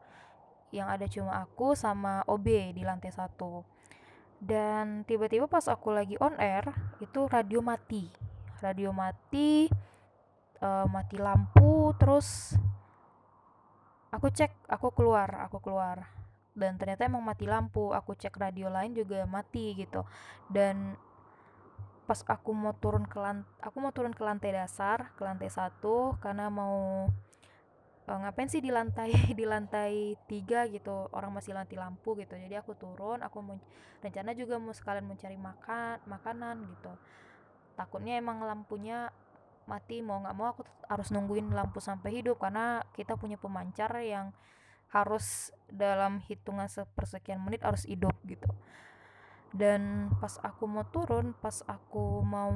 yang 0.72 0.88
ada 0.88 1.04
cuma 1.04 1.36
aku 1.44 1.76
sama 1.76 2.24
OB 2.24 2.72
di 2.72 2.80
lantai 2.80 3.12
satu 3.12 3.60
dan 4.42 5.06
tiba-tiba 5.06 5.46
pas 5.46 5.62
aku 5.70 5.94
lagi 5.94 6.18
on 6.18 6.34
air 6.42 6.66
itu 6.98 7.30
radio 7.30 7.62
mati. 7.62 8.10
Radio 8.58 8.90
mati 8.90 9.70
uh, 10.58 10.86
mati 10.90 11.14
lampu 11.14 11.94
terus 11.94 12.58
aku 14.10 14.34
cek 14.34 14.66
aku 14.66 14.90
keluar 14.90 15.46
aku 15.46 15.62
keluar. 15.62 16.10
Dan 16.58 16.74
ternyata 16.74 17.06
emang 17.06 17.22
mati 17.22 17.46
lampu 17.46 17.94
aku 17.94 18.18
cek 18.18 18.34
radio 18.34 18.66
lain 18.66 18.98
juga 18.98 19.22
mati 19.30 19.78
gitu. 19.78 20.02
Dan 20.50 20.98
pas 22.02 22.18
aku 22.26 22.50
mau 22.50 22.74
turun 22.74 23.06
ke 23.06 23.14
lantai 23.14 23.46
aku 23.62 23.78
mau 23.78 23.94
turun 23.94 24.10
ke 24.10 24.26
lantai 24.26 24.50
dasar 24.50 25.14
ke 25.14 25.22
lantai 25.22 25.46
satu 25.46 26.18
karena 26.18 26.50
mau 26.50 27.06
uh, 28.12 28.18
ngapain 28.20 28.48
sih 28.52 28.60
di 28.60 28.68
lantai 28.68 29.08
di 29.38 29.44
lantai 29.48 30.20
tiga 30.28 30.68
gitu? 30.68 31.08
Orang 31.16 31.32
masih 31.32 31.56
lantai 31.56 31.80
lampu 31.80 32.12
gitu. 32.20 32.36
Jadi 32.36 32.52
aku 32.52 32.76
turun 32.76 33.24
aku 33.24 33.40
mau 33.40 33.56
rencana 34.04 34.36
juga 34.36 34.60
mau 34.60 34.76
sekalian 34.76 35.08
mencari 35.08 35.40
makan 35.40 36.04
makanan 36.04 36.56
gitu. 36.68 36.92
Takutnya 37.72 38.20
emang 38.20 38.44
lampunya 38.44 39.08
mati 39.64 40.02
mau 40.04 40.18
nggak 40.20 40.36
mau 40.36 40.52
aku 40.52 40.66
harus 40.90 41.08
nungguin 41.14 41.54
lampu 41.54 41.78
sampai 41.78 42.18
hidup 42.18 42.42
karena 42.42 42.82
kita 42.98 43.14
punya 43.14 43.38
pemancar 43.38 43.94
yang 44.02 44.34
harus 44.90 45.54
dalam 45.72 46.20
hitungan 46.28 46.68
sepersekian 46.68 47.40
menit 47.40 47.64
harus 47.64 47.88
hidup 47.88 48.12
gitu. 48.28 48.50
Dan 49.52 50.12
pas 50.20 50.36
aku 50.44 50.68
mau 50.68 50.84
turun 50.88 51.32
pas 51.40 51.64
aku 51.64 52.20
mau 52.20 52.52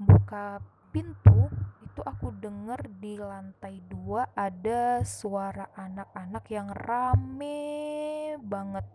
buka 0.00 0.60
pintu 0.92 1.48
itu 1.92 2.00
aku 2.00 2.32
denger 2.40 2.88
di 3.04 3.20
lantai 3.20 3.84
dua 3.84 4.24
ada 4.32 5.04
suara 5.04 5.68
anak-anak 5.76 6.44
yang 6.48 6.72
rame 6.72 8.32
banget 8.40 8.88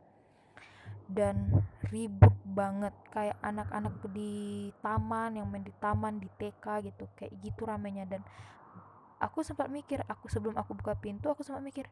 dan 1.05 1.61
ribut 1.93 2.33
banget 2.41 2.97
kayak 3.13 3.37
anak-anak 3.45 4.01
di 4.09 4.73
taman 4.81 5.37
yang 5.37 5.45
main 5.45 5.61
di 5.61 5.69
taman 5.77 6.17
di 6.17 6.25
TK 6.41 6.89
gitu 6.89 7.05
kayak 7.13 7.37
gitu 7.45 7.69
ramenya. 7.69 8.09
Dan 8.09 8.25
aku 9.21 9.45
sempat 9.45 9.69
mikir 9.69 10.01
aku 10.09 10.25
sebelum 10.25 10.57
aku 10.57 10.73
buka 10.73 10.97
pintu 10.97 11.29
aku 11.29 11.45
sempat 11.45 11.61
mikir 11.61 11.85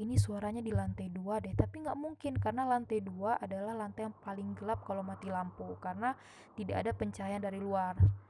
ini 0.00 0.16
suaranya 0.16 0.64
di 0.64 0.72
lantai 0.72 1.12
dua 1.12 1.36
deh. 1.36 1.52
Tapi 1.52 1.84
nggak 1.84 2.00
mungkin 2.00 2.32
karena 2.40 2.64
lantai 2.64 3.04
dua 3.04 3.36
adalah 3.36 3.76
lantai 3.76 4.08
yang 4.08 4.16
paling 4.24 4.56
gelap 4.56 4.88
kalau 4.88 5.04
mati 5.04 5.28
lampu 5.28 5.68
karena 5.84 6.16
tidak 6.56 6.80
ada 6.80 6.96
pencahayaan 6.96 7.44
dari 7.44 7.60
luar 7.60 8.24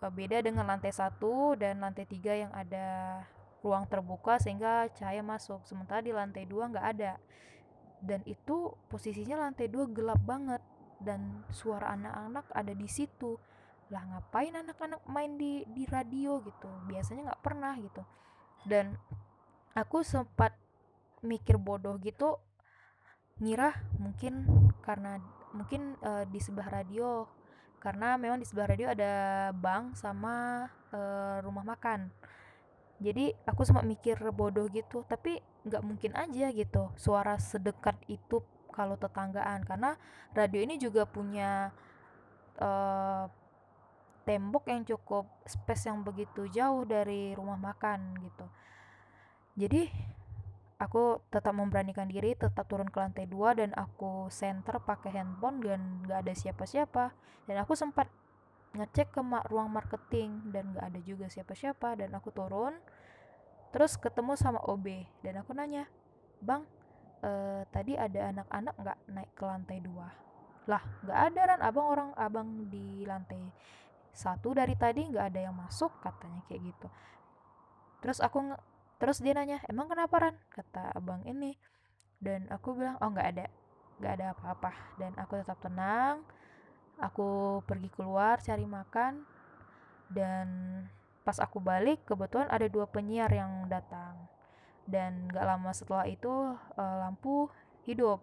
beda 0.00 0.44
dengan 0.44 0.68
lantai 0.68 0.92
satu 0.92 1.56
dan 1.56 1.80
lantai 1.80 2.04
tiga 2.04 2.36
yang 2.36 2.52
ada 2.52 3.20
ruang 3.64 3.88
terbuka 3.88 4.38
sehingga 4.38 4.86
cahaya 4.94 5.24
masuk. 5.24 5.64
Sementara 5.64 6.04
di 6.04 6.12
lantai 6.12 6.44
dua 6.46 6.68
nggak 6.70 6.86
ada. 6.96 7.12
Dan 7.98 8.22
itu 8.28 8.76
posisinya 8.92 9.40
lantai 9.48 9.66
dua 9.66 9.88
gelap 9.88 10.20
banget 10.22 10.62
dan 11.00 11.42
suara 11.50 11.96
anak-anak 11.96 12.46
ada 12.52 12.72
di 12.76 12.86
situ. 12.86 13.40
Lah 13.90 14.02
ngapain 14.04 14.54
anak-anak 14.54 15.02
main 15.08 15.34
di 15.34 15.64
di 15.66 15.88
radio 15.88 16.38
gitu? 16.44 16.68
Biasanya 16.86 17.32
nggak 17.32 17.42
pernah 17.42 17.74
gitu. 17.80 18.02
Dan 18.62 18.94
aku 19.74 20.04
sempat 20.06 20.54
mikir 21.24 21.56
bodoh 21.58 21.96
gitu 21.98 22.38
ngira 23.36 23.76
mungkin 24.00 24.48
karena 24.80 25.20
mungkin 25.52 25.96
uh, 26.00 26.24
di 26.24 26.40
sebelah 26.40 26.72
radio 26.72 27.28
karena 27.86 28.18
memang 28.18 28.42
di 28.42 28.46
sebelah 28.50 28.74
radio 28.74 28.90
ada 28.90 29.14
bank 29.54 29.94
sama 29.94 30.66
uh, 30.90 31.38
rumah 31.46 31.62
makan. 31.62 32.10
Jadi 32.98 33.30
aku 33.46 33.62
sempat 33.62 33.86
mikir 33.86 34.18
bodoh 34.34 34.66
gitu 34.74 35.06
tapi 35.06 35.38
nggak 35.62 35.82
mungkin 35.86 36.18
aja 36.18 36.50
gitu 36.50 36.90
suara 36.98 37.38
sedekat 37.38 37.94
itu 38.10 38.42
kalau 38.74 38.98
tetanggaan. 38.98 39.62
Karena 39.62 39.94
radio 40.34 40.66
ini 40.66 40.82
juga 40.82 41.06
punya 41.06 41.70
uh, 42.58 43.30
tembok 44.26 44.66
yang 44.66 44.82
cukup 44.82 45.30
space 45.46 45.86
yang 45.86 46.02
begitu 46.02 46.50
jauh 46.50 46.82
dari 46.82 47.38
rumah 47.38 47.54
makan 47.54 48.18
gitu. 48.18 48.50
Jadi 49.54 49.86
aku 50.76 51.24
tetap 51.32 51.56
memberanikan 51.56 52.04
diri 52.04 52.36
tetap 52.36 52.68
turun 52.68 52.88
ke 52.92 53.00
lantai 53.00 53.24
dua 53.24 53.56
dan 53.56 53.72
aku 53.72 54.28
center 54.28 54.76
pakai 54.80 55.16
handphone 55.16 55.64
dan 55.64 55.80
gak 56.04 56.28
ada 56.28 56.34
siapa-siapa. 56.36 57.16
Dan 57.48 57.56
aku 57.62 57.72
sempat 57.72 58.10
ngecek 58.76 59.16
ke 59.16 59.20
ma 59.24 59.40
ruang 59.48 59.72
marketing 59.72 60.52
dan 60.52 60.76
gak 60.76 60.92
ada 60.92 61.00
juga 61.00 61.26
siapa-siapa. 61.32 61.96
Dan 61.96 62.12
aku 62.12 62.28
turun 62.32 62.76
terus 63.72 63.96
ketemu 64.00 64.38
sama 64.38 64.62
OB 64.62 64.86
dan 65.20 65.42
aku 65.42 65.52
nanya 65.52 65.84
bang 66.40 66.64
eh, 67.20 67.62
tadi 67.68 67.92
ada 67.98 68.32
anak-anak 68.32 68.74
nggak 68.78 68.98
naik 69.12 69.30
ke 69.36 69.44
lantai 69.44 69.78
dua? 69.84 70.08
Lah 70.68 70.82
nggak 71.04 71.20
ada 71.32 71.42
kan 71.56 71.60
abang 71.60 71.86
orang 71.88 72.10
abang 72.16 72.48
di 72.72 73.04
lantai 73.04 73.42
satu 74.16 74.56
dari 74.56 74.72
tadi 74.80 75.04
nggak 75.12 75.26
ada 75.28 75.40
yang 75.50 75.56
masuk 75.56 75.92
katanya 76.00 76.40
kayak 76.48 76.72
gitu. 76.72 76.88
Terus 78.00 78.20
aku 78.24 78.54
terus 78.96 79.20
dia 79.20 79.36
nanya 79.36 79.60
emang 79.68 79.88
kenapa 79.88 80.16
Ran? 80.16 80.36
Kata 80.52 80.96
abang 80.96 81.22
ini. 81.28 81.56
Dan 82.16 82.48
aku 82.48 82.76
bilang 82.76 82.96
oh 83.00 83.10
nggak 83.12 83.28
ada. 83.36 83.46
Nggak 84.00 84.12
ada 84.20 84.26
apa-apa. 84.32 84.72
Dan 84.96 85.12
aku 85.20 85.40
tetap 85.40 85.58
tenang. 85.60 86.24
Aku 87.00 87.60
pergi 87.68 87.92
keluar 87.92 88.40
cari 88.40 88.64
makan. 88.64 89.24
Dan 90.08 90.48
pas 91.26 91.42
aku 91.42 91.58
balik 91.58 92.06
kebetulan 92.06 92.46
ada 92.46 92.66
dua 92.70 92.86
penyiar 92.86 93.28
yang 93.34 93.66
datang. 93.66 94.14
Dan 94.86 95.26
gak 95.26 95.42
lama 95.42 95.74
setelah 95.74 96.06
itu 96.06 96.30
uh, 96.78 96.96
lampu 97.02 97.50
hidup. 97.82 98.22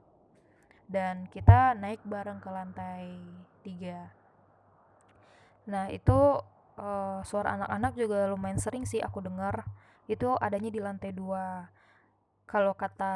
Dan 0.87 1.27
kita 1.27 1.75
naik 1.75 1.99
bareng 2.07 2.39
ke 2.39 2.47
lantai 2.47 3.19
tiga. 3.67 4.07
Nah, 5.67 5.91
itu 5.91 6.39
uh, 6.79 7.19
suara 7.23 7.59
anak-anak 7.59 7.93
juga 7.99 8.27
lumayan 8.31 8.59
sering 8.59 8.87
sih 8.87 9.03
aku 9.03 9.19
dengar. 9.19 9.67
Itu 10.07 10.35
adanya 10.37 10.69
di 10.69 10.79
lantai 10.81 11.11
dua. 11.15 11.67
Kalau 12.43 12.75
kata 12.75 13.13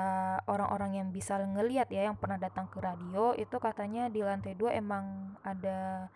orang-orang 0.47 1.03
yang 1.03 1.09
bisa 1.11 1.37
ngeliat 1.37 1.91
ya, 1.91 2.07
yang 2.07 2.17
pernah 2.17 2.39
datang 2.39 2.65
ke 2.71 2.79
radio, 2.79 3.35
itu 3.35 3.59
katanya 3.59 4.07
di 4.07 4.23
lantai 4.23 4.55
dua 4.55 4.73
emang 4.73 5.35
ada 5.43 6.07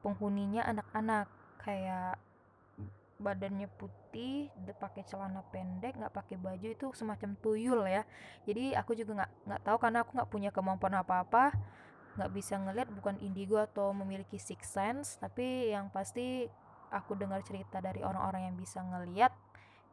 penghuninya 0.00 0.64
anak-anak 0.64 1.28
kayak 1.60 2.16
badannya 3.20 3.70
putih, 3.78 4.50
pakai 4.80 5.06
celana 5.06 5.44
pendek, 5.54 5.96
nggak 5.96 6.12
pakai 6.12 6.36
baju 6.40 6.66
itu 6.66 6.86
semacam 6.96 7.30
tuyul 7.38 7.84
ya. 7.86 8.02
Jadi 8.48 8.74
aku 8.74 8.96
juga 8.98 9.22
nggak 9.22 9.32
nggak 9.48 9.62
tahu 9.62 9.76
karena 9.78 9.98
aku 10.02 10.10
nggak 10.18 10.30
punya 10.32 10.50
kemampuan 10.50 10.98
apa-apa 10.98 11.54
nggak 12.14 12.30
bisa 12.30 12.54
ngeliat 12.62 12.88
bukan 12.94 13.18
indigo 13.18 13.58
atau 13.58 13.90
memiliki 13.90 14.38
six 14.38 14.70
sense 14.70 15.18
tapi 15.18 15.74
yang 15.74 15.90
pasti 15.90 16.46
aku 16.94 17.18
dengar 17.18 17.42
cerita 17.42 17.82
dari 17.82 18.06
orang-orang 18.06 18.54
yang 18.54 18.56
bisa 18.56 18.78
ngeliat 18.86 19.34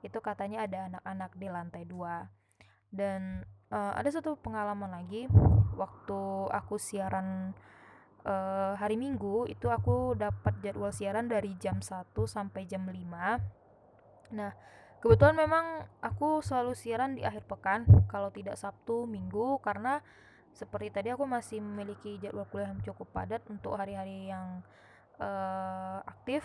itu 0.01 0.17
katanya 0.21 0.65
ada 0.65 0.89
anak-anak 0.91 1.31
di 1.37 1.47
lantai 1.49 1.83
dua. 1.85 2.29
Dan 2.91 3.45
uh, 3.71 3.93
ada 3.95 4.09
satu 4.11 4.37
pengalaman 4.37 4.91
lagi. 4.91 5.25
Waktu 5.77 6.51
aku 6.51 6.75
siaran 6.77 7.55
uh, 8.25 8.73
hari 8.77 8.97
Minggu 8.97 9.49
itu 9.49 9.69
aku 9.69 10.13
dapat 10.17 10.57
jadwal 10.61 10.93
siaran 10.93 11.25
dari 11.29 11.57
jam 11.57 11.81
1 11.81 12.13
sampai 12.13 12.65
jam 12.69 12.85
5 12.85 13.61
nah 14.31 14.55
kebetulan 15.03 15.35
memang 15.35 15.65
aku 15.99 16.39
selalu 16.39 16.71
siaran 16.71 17.19
di 17.19 17.25
akhir 17.27 17.43
pekan. 17.49 17.83
Kalau 18.07 18.31
tidak 18.31 18.55
Sabtu 18.55 19.03
Minggu 19.09 19.59
karena 19.59 19.99
seperti 20.55 20.87
tadi 20.91 21.09
aku 21.11 21.27
masih 21.27 21.59
memiliki 21.59 22.15
jadwal 22.21 22.47
kuliah 22.47 22.71
yang 22.71 22.79
cukup 22.85 23.11
padat 23.11 23.43
untuk 23.51 23.75
hari-hari 23.75 24.31
yang 24.31 24.63
uh, 25.21 26.01
aktif 26.09 26.41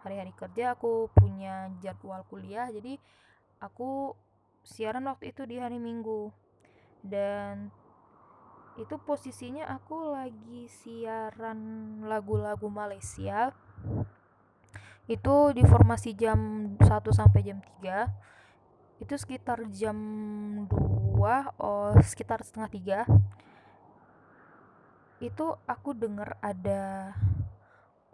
hari-hari 0.00 0.32
kerja 0.32 0.72
aku 0.72 1.12
punya 1.12 1.68
jadwal 1.84 2.24
kuliah 2.28 2.68
jadi 2.72 2.96
aku 3.60 4.16
siaran 4.64 5.04
waktu 5.06 5.30
itu 5.30 5.44
di 5.44 5.60
hari 5.60 5.76
minggu. 5.76 6.32
Dan 7.04 7.68
itu 8.80 8.96
posisinya 8.98 9.68
aku 9.70 10.16
lagi 10.16 10.66
siaran 10.66 12.00
lagu-lagu 12.08 12.66
Malaysia. 12.72 13.52
Itu 15.04 15.52
di 15.52 15.60
formasi 15.68 16.16
jam 16.16 16.72
1 16.80 16.88
sampai 17.12 17.40
jam 17.44 17.60
3 17.84 19.04
itu 19.04 19.20
sekitar 19.20 19.68
jam 19.68 19.98
2 20.64 20.70
oh 21.60 21.92
sekitar 22.00 22.40
setengah 22.40 23.04
3 25.18 25.28
itu 25.28 25.46
aku 25.66 25.90
dengar 25.92 26.38
ada 26.40 27.12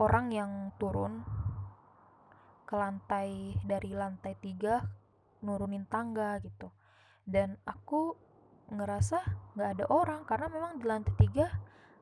orang 0.01 0.33
yang 0.33 0.53
turun 0.81 1.21
ke 2.65 2.73
lantai 2.73 3.61
dari 3.61 3.93
lantai 3.93 4.33
tiga 4.41 4.81
nurunin 5.45 5.85
tangga 5.85 6.41
gitu. 6.41 6.73
Dan 7.29 7.61
aku 7.69 8.17
ngerasa 8.73 9.21
nggak 9.59 9.71
ada 9.77 9.85
orang 9.93 10.21
karena 10.25 10.49
memang 10.49 10.73
di 10.81 10.85
lantai 10.89 11.15
tiga 11.21 11.53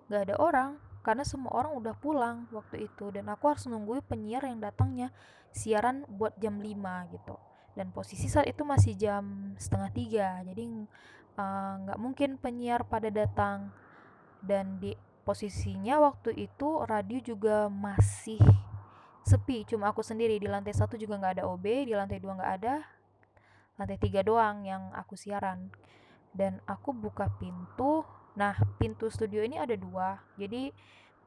nggak 0.06 0.22
ada 0.30 0.36
orang 0.38 0.70
karena 1.02 1.24
semua 1.24 1.56
orang 1.58 1.74
udah 1.74 1.94
pulang 1.98 2.46
waktu 2.54 2.86
itu. 2.86 3.10
Dan 3.10 3.26
aku 3.26 3.50
harus 3.50 3.66
nungguin 3.66 4.06
penyiar 4.06 4.46
yang 4.46 4.62
datangnya 4.62 5.10
siaran 5.50 6.06
buat 6.06 6.38
jam 6.38 6.62
5 6.62 7.14
gitu. 7.18 7.34
Dan 7.74 7.90
posisi 7.90 8.30
saat 8.30 8.46
itu 8.46 8.62
masih 8.62 8.94
jam 8.94 9.54
setengah 9.58 9.90
tiga 9.94 10.28
jadi 10.46 10.62
eh, 10.62 11.72
nggak 11.82 11.98
uh, 11.98 12.02
mungkin 12.02 12.38
penyiar 12.38 12.86
pada 12.86 13.10
datang. 13.10 13.74
Dan 14.38 14.78
di 14.78 14.94
posisinya 15.28 16.00
waktu 16.00 16.32
itu 16.48 16.88
radio 16.88 17.20
juga 17.20 17.68
masih 17.68 18.40
sepi. 19.28 19.68
Cuma 19.68 19.92
aku 19.92 20.00
sendiri 20.00 20.40
di 20.40 20.48
lantai 20.48 20.72
satu 20.72 20.96
juga 20.96 21.20
nggak 21.20 21.32
ada 21.36 21.44
OB 21.52 21.64
di 21.84 21.92
lantai 21.92 22.16
dua 22.16 22.40
nggak 22.40 22.52
ada. 22.64 22.80
Lantai 23.76 24.00
tiga 24.00 24.24
doang 24.24 24.64
yang 24.64 24.88
aku 24.96 25.20
siaran. 25.20 25.68
Dan 26.32 26.64
aku 26.64 26.96
buka 26.96 27.28
pintu. 27.36 28.08
Nah 28.40 28.56
pintu 28.80 29.12
studio 29.12 29.44
ini 29.44 29.60
ada 29.60 29.76
dua. 29.76 30.16
Jadi 30.40 30.72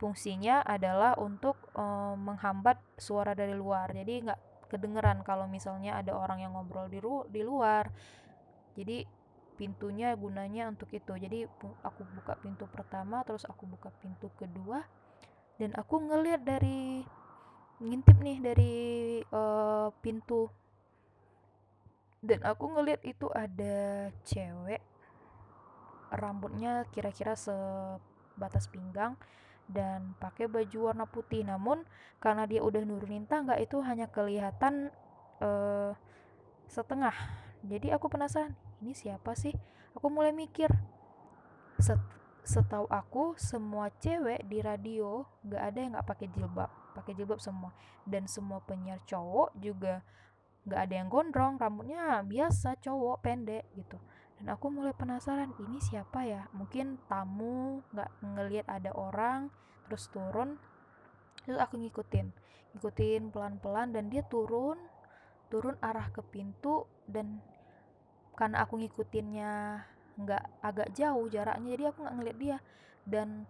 fungsinya 0.01 0.65
adalah 0.65 1.13
untuk 1.21 1.61
um, 1.77 2.17
menghambat 2.17 2.81
suara 2.97 3.37
dari 3.37 3.53
luar. 3.53 3.93
Jadi 3.93 4.25
nggak 4.25 4.39
kedengeran 4.73 5.21
kalau 5.21 5.45
misalnya 5.45 6.01
ada 6.01 6.17
orang 6.17 6.41
yang 6.41 6.57
ngobrol 6.57 6.89
di, 6.89 6.97
di 7.29 7.41
luar. 7.45 7.93
Jadi 8.73 9.20
pintunya 9.61 10.17
gunanya 10.17 10.73
untuk 10.73 10.89
itu. 10.89 11.13
Jadi 11.13 11.45
aku 11.85 12.01
buka 12.17 12.33
pintu 12.41 12.65
pertama 12.65 13.21
terus 13.21 13.45
aku 13.45 13.69
buka 13.69 13.93
pintu 14.01 14.33
kedua 14.33 14.81
dan 15.61 15.77
aku 15.77 16.01
ngeliat 16.01 16.41
dari 16.41 17.05
ngintip 17.77 18.17
nih 18.17 18.37
dari 18.41 18.73
uh, 19.29 19.93
pintu. 20.01 20.49
Dan 22.25 22.41
aku 22.41 22.73
ngeliat 22.73 23.05
itu 23.05 23.29
ada 23.29 24.09
cewek 24.25 24.81
rambutnya 26.09 26.89
kira-kira 26.89 27.37
sebatas 27.37 28.65
pinggang 28.65 29.13
dan 29.69 30.17
pakai 30.17 30.49
baju 30.49 30.89
warna 30.89 31.05
putih. 31.05 31.45
Namun 31.45 31.85
karena 32.17 32.49
dia 32.49 32.65
udah 32.65 32.81
nurunin 32.81 33.29
tangga 33.29 33.61
itu 33.61 33.77
hanya 33.85 34.09
kelihatan 34.09 34.89
uh, 35.37 35.93
setengah. 36.65 37.13
Jadi 37.61 37.93
aku 37.93 38.09
penasaran 38.09 38.57
ini 38.81 38.97
siapa 38.97 39.37
sih? 39.37 39.53
Aku 39.93 40.09
mulai 40.09 40.33
mikir. 40.33 40.67
Set, 41.77 42.01
setahu 42.41 42.89
aku 42.89 43.37
semua 43.37 43.93
cewek 44.01 44.41
di 44.49 44.59
radio 44.61 45.25
gak 45.45 45.61
ada 45.61 45.79
yang 45.79 45.91
gak 45.97 46.09
pakai 46.09 46.27
jilbab 46.33 46.69
pakai 46.91 47.15
jilbab 47.15 47.39
semua. 47.39 47.71
Dan 48.03 48.27
semua 48.27 48.59
penyiar 48.65 48.99
cowok 49.07 49.55
juga 49.61 50.03
gak 50.67 50.89
ada 50.89 50.93
yang 50.97 51.07
gondrong 51.09 51.57
rambutnya 51.57 52.21
biasa 52.25 52.77
cowok 52.81 53.23
pendek 53.23 53.65
gitu. 53.77 53.97
Dan 54.41 54.51
aku 54.51 54.73
mulai 54.73 54.93
penasaran 54.97 55.53
ini 55.61 55.77
siapa 55.79 56.25
ya? 56.25 56.49
Mungkin 56.51 56.97
tamu 57.05 57.85
gak 57.93 58.09
ngelihat 58.25 58.67
ada 58.67 58.91
orang 58.97 59.53
terus 59.87 60.09
turun. 60.09 60.57
Terus 61.45 61.57
aku 61.57 61.77
ngikutin 61.77 62.51
ngikutin 62.71 63.35
pelan-pelan 63.35 63.91
dan 63.91 64.07
dia 64.07 64.23
turun 64.23 64.79
turun 65.51 65.75
arah 65.83 66.07
ke 66.15 66.23
pintu 66.23 66.87
dan 67.03 67.43
karena 68.41 68.65
aku 68.65 68.81
ngikutinnya 68.81 69.85
nggak 70.17 70.65
agak 70.65 70.89
jauh 70.97 71.29
jaraknya 71.29 71.77
jadi 71.77 71.93
aku 71.93 72.01
nggak 72.01 72.15
ngeliat 72.17 72.37
dia. 72.41 72.57
Dan 73.05 73.45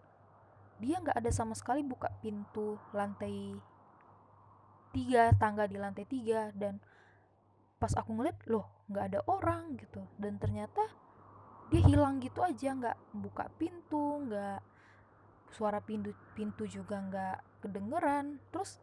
dia 0.84 1.00
nggak 1.00 1.16
ada 1.16 1.32
sama 1.32 1.56
sekali 1.56 1.80
buka 1.80 2.12
pintu 2.20 2.76
lantai 2.92 3.56
tiga 4.92 5.32
tangga 5.40 5.64
di 5.64 5.80
lantai 5.80 6.04
tiga. 6.04 6.52
Dan 6.52 6.84
pas 7.80 7.96
aku 7.96 8.20
ngeliat 8.20 8.36
loh 8.52 8.68
nggak 8.92 9.06
ada 9.16 9.20
orang 9.32 9.80
gitu. 9.80 10.04
Dan 10.20 10.36
ternyata 10.44 10.84
dia 11.72 11.88
hilang 11.88 12.20
gitu 12.20 12.44
aja 12.44 12.76
nggak 12.76 13.16
buka 13.16 13.48
pintu 13.56 14.28
nggak 14.28 14.60
suara 15.56 15.80
pintu 15.80 16.12
pintu 16.36 16.68
juga 16.68 17.00
nggak 17.00 17.64
kedengeran. 17.64 18.44
Terus 18.52 18.76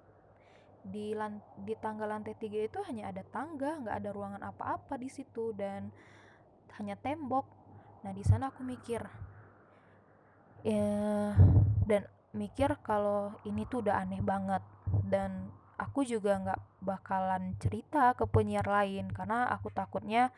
di 0.89 1.13
lan 1.13 1.41
di 1.63 1.77
tangga 1.77 2.09
lantai 2.09 2.35
tiga 2.37 2.65
itu 2.65 2.81
hanya 2.89 3.13
ada 3.13 3.23
tangga 3.29 3.79
nggak 3.81 3.97
ada 4.01 4.11
ruangan 4.11 4.43
apa-apa 4.43 4.97
di 4.97 5.09
situ 5.13 5.53
dan 5.53 5.93
hanya 6.81 6.97
tembok. 6.97 7.45
Nah 8.05 8.13
di 8.15 8.25
sana 8.25 8.49
aku 8.51 8.65
mikir 8.65 9.03
ya 10.67 11.33
dan 11.87 12.03
mikir 12.35 12.77
kalau 12.83 13.33
ini 13.47 13.65
tuh 13.65 13.81
udah 13.87 14.03
aneh 14.03 14.21
banget 14.21 14.61
dan 15.07 15.49
aku 15.79 16.03
juga 16.03 16.37
nggak 16.37 16.61
bakalan 16.83 17.55
cerita 17.63 18.13
ke 18.19 18.27
penyiar 18.27 18.67
lain 18.67 19.09
karena 19.15 19.47
aku 19.49 19.71
takutnya 19.71 20.35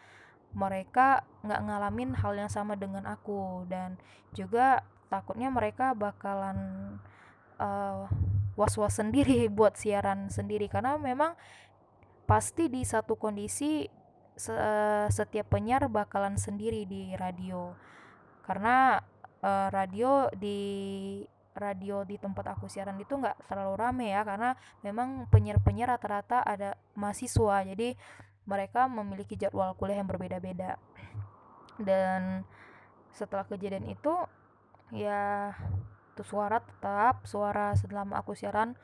mereka 0.53 1.25
nggak 1.47 1.63
ngalamin 1.63 2.11
hal 2.15 2.37
yang 2.37 2.51
sama 2.53 2.77
dengan 2.77 3.07
aku 3.07 3.65
dan 3.71 3.97
juga 4.37 4.85
takutnya 5.09 5.49
mereka 5.51 5.97
bakalan 5.97 6.59
uh, 7.59 8.07
was-was 8.61 9.01
sendiri 9.01 9.49
buat 9.59 9.81
siaran 9.81 10.29
sendiri. 10.29 10.69
Karena 10.69 11.01
memang 11.01 11.33
pasti 12.29 12.69
di 12.69 12.85
satu 12.85 13.17
kondisi 13.17 13.89
se 14.37 14.53
setiap 15.11 15.53
penyiar 15.53 15.89
bakalan 15.89 16.37
sendiri 16.37 16.85
di 16.85 17.17
radio. 17.17 17.73
Karena 18.45 19.01
uh, 19.41 19.69
radio 19.73 20.29
di 20.37 20.61
radio 21.51 22.07
di 22.07 22.15
tempat 22.15 22.57
aku 22.57 22.71
siaran 22.71 22.97
itu 23.01 23.17
nggak 23.17 23.49
terlalu 23.49 23.75
rame 23.81 24.07
ya. 24.13 24.21
Karena 24.29 24.53
memang 24.85 25.25
penyiar-penyiar 25.33 25.97
rata-rata 25.97 26.45
ada 26.45 26.77
mahasiswa. 26.93 27.65
Jadi 27.65 27.97
mereka 28.45 28.85
memiliki 28.89 29.41
jadwal 29.41 29.73
kuliah 29.77 30.05
yang 30.05 30.09
berbeda-beda. 30.09 30.77
Dan 31.81 32.45
setelah 33.11 33.49
kejadian 33.49 33.91
itu 33.91 34.15
ya 34.95 35.55
itu 36.11 36.23
suara 36.27 36.59
tetap 36.59 37.25
suara 37.25 37.73
selama 37.79 38.21
aku 38.21 38.35
siaran 38.35 38.75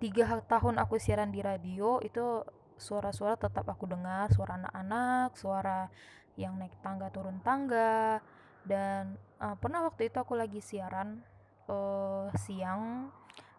tiga 0.00 0.40
tahun 0.48 0.80
aku 0.80 0.96
siaran 0.96 1.30
di 1.30 1.44
radio 1.44 2.00
itu 2.00 2.42
suara-suara 2.80 3.36
tetap 3.36 3.68
aku 3.68 3.84
dengar 3.84 4.32
suara 4.32 4.56
anak-anak 4.56 5.36
suara 5.36 5.92
yang 6.40 6.56
naik 6.56 6.72
tangga 6.80 7.12
turun 7.12 7.44
tangga 7.44 8.24
dan 8.64 9.20
uh, 9.40 9.56
pernah 9.60 9.84
waktu 9.84 10.08
itu 10.08 10.16
aku 10.16 10.32
lagi 10.36 10.64
siaran 10.64 11.20
uh, 11.68 12.32
siang 12.40 13.12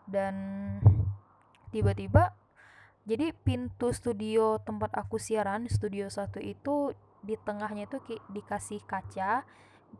dan 0.09 0.35
tiba-tiba 1.69 2.33
jadi 3.05 3.33
pintu 3.33 3.93
studio 3.93 4.57
tempat 4.61 4.93
aku 4.97 5.21
siaran 5.21 5.69
studio 5.69 6.09
satu 6.09 6.41
itu 6.41 6.93
di 7.21 7.37
tengahnya 7.37 7.85
itu 7.85 8.01
dikasih 8.33 8.81
kaca 8.85 9.45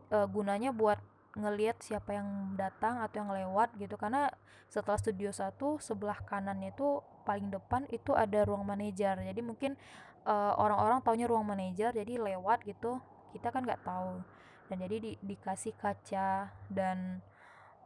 uh, 0.10 0.25
gunanya 0.25 0.73
buat 0.73 0.97
ngelihat 1.32 1.80
siapa 1.80 2.12
yang 2.15 2.60
datang 2.60 3.00
atau 3.00 3.24
yang 3.24 3.32
lewat 3.32 3.72
gitu. 3.80 3.96
Karena 3.96 4.28
setelah 4.67 5.00
studio 5.00 5.32
satu 5.32 5.80
sebelah 5.80 6.20
kanannya 6.28 6.72
itu 6.76 7.04
paling 7.28 7.52
depan 7.52 7.86
itu 7.91 8.15
ada 8.15 8.48
ruang 8.48 8.65
manajer 8.65 9.20
jadi 9.20 9.41
mungkin 9.46 9.78
uh, 10.26 10.54
orang-orang 10.58 11.00
taunya 11.06 11.26
ruang 11.30 11.46
manajer 11.48 11.94
jadi 11.94 12.17
lewat 12.20 12.65
gitu. 12.65 13.02
Kita 13.32 13.50
kan 13.50 13.65
nggak 13.65 13.84
tahu. 13.86 14.22
Dan 14.67 14.78
jadi 14.88 14.98
di, 15.00 15.12
dikasih 15.24 15.76
kaca. 15.80 16.52
Dan 16.67 17.22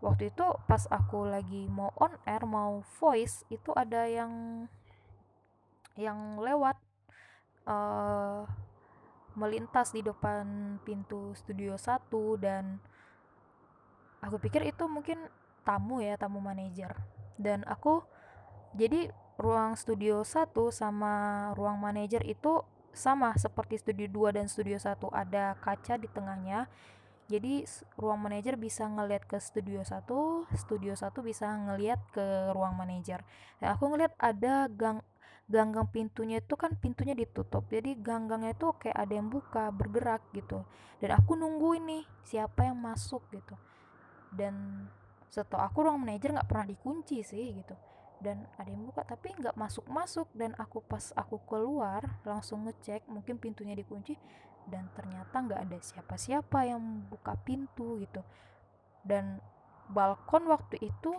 waktu 0.01 0.33
itu 0.33 0.45
pas 0.65 0.85
aku 0.89 1.25
lagi 1.25 1.65
mau 1.69 1.93
on 1.97 2.13
air 2.27 2.43
mau 2.45 2.83
voice 2.99 3.47
itu 3.49 3.71
ada 3.73 4.05
yang 4.05 4.65
yang 5.95 6.37
lewat 6.43 6.75
uh, 7.69 8.43
melintas 9.35 9.95
di 9.95 10.03
depan 10.03 10.77
pintu 10.83 11.31
studio 11.37 11.77
satu. 11.79 12.35
Dan 12.37 12.81
aku 14.23 14.37
pikir 14.39 14.63
itu 14.67 14.85
mungkin 14.85 15.19
tamu 15.65 15.99
ya 15.99 16.15
tamu 16.15 16.39
manajer. 16.39 16.93
Dan 17.35 17.65
aku 17.67 18.05
jadi 18.77 19.11
ruang 19.35 19.75
studio 19.75 20.23
1 20.23 20.51
sama 20.71 21.13
ruang 21.57 21.75
manajer 21.81 22.23
itu 22.23 22.63
sama 22.95 23.35
seperti 23.35 23.75
studio 23.75 24.07
2 24.31 24.39
dan 24.39 24.47
studio 24.47 24.79
1 24.79 24.95
ada 25.11 25.57
kaca 25.59 25.99
di 25.99 26.07
tengahnya. 26.07 26.71
Jadi 27.25 27.65
ruang 27.97 28.21
manajer 28.21 28.55
bisa 28.55 28.85
ngeliat 28.85 29.25
ke 29.25 29.41
studio 29.41 29.81
1 29.81 30.05
studio 30.55 30.93
1 30.93 31.11
bisa 31.25 31.49
ngeliat 31.51 31.99
ke 32.15 32.53
ruang 32.55 32.77
manajer. 32.79 33.25
Dan 33.59 33.75
aku 33.75 33.91
ngeliat 33.91 34.13
ada 34.21 34.71
gang 34.71 35.03
ganggang 35.45 35.85
pintunya 35.89 36.41
itu 36.41 36.55
kan 36.57 36.73
pintunya 36.79 37.13
ditutup. 37.13 37.67
Jadi 37.67 37.99
ganggangnya 37.99 38.55
itu 38.55 38.71
kayak 38.77 38.97
ada 38.97 39.13
yang 39.13 39.27
buka 39.27 39.69
bergerak 39.73 40.23
gitu. 40.31 40.63
Dan 41.01 41.13
aku 41.17 41.35
nunggu 41.35 41.81
ini 41.81 41.99
siapa 42.23 42.65
yang 42.65 42.79
masuk 42.79 43.25
gitu 43.33 43.57
dan 44.35 44.87
setahu 45.31 45.59
aku 45.59 45.77
ruang 45.87 46.03
manajer 46.03 46.31
nggak 46.35 46.47
pernah 46.47 46.67
dikunci 46.67 47.23
sih 47.23 47.55
gitu. 47.55 47.75
Dan 48.19 48.47
ada 48.55 48.69
yang 48.71 48.87
buka 48.87 49.03
tapi 49.03 49.35
nggak 49.35 49.55
masuk 49.59 49.85
masuk 49.91 50.27
dan 50.31 50.55
aku 50.55 50.79
pas 50.83 51.11
aku 51.15 51.39
keluar 51.47 52.19
langsung 52.23 52.63
ngecek 52.63 53.07
mungkin 53.11 53.39
pintunya 53.39 53.75
dikunci 53.75 54.15
dan 54.65 54.89
ternyata 54.95 55.35
nggak 55.35 55.61
ada 55.67 55.77
siapa-siapa 55.79 56.67
yang 56.67 57.07
buka 57.11 57.35
pintu 57.43 57.99
gitu. 57.99 58.23
Dan 59.03 59.39
balkon 59.91 60.49
waktu 60.49 60.81
itu 60.81 61.13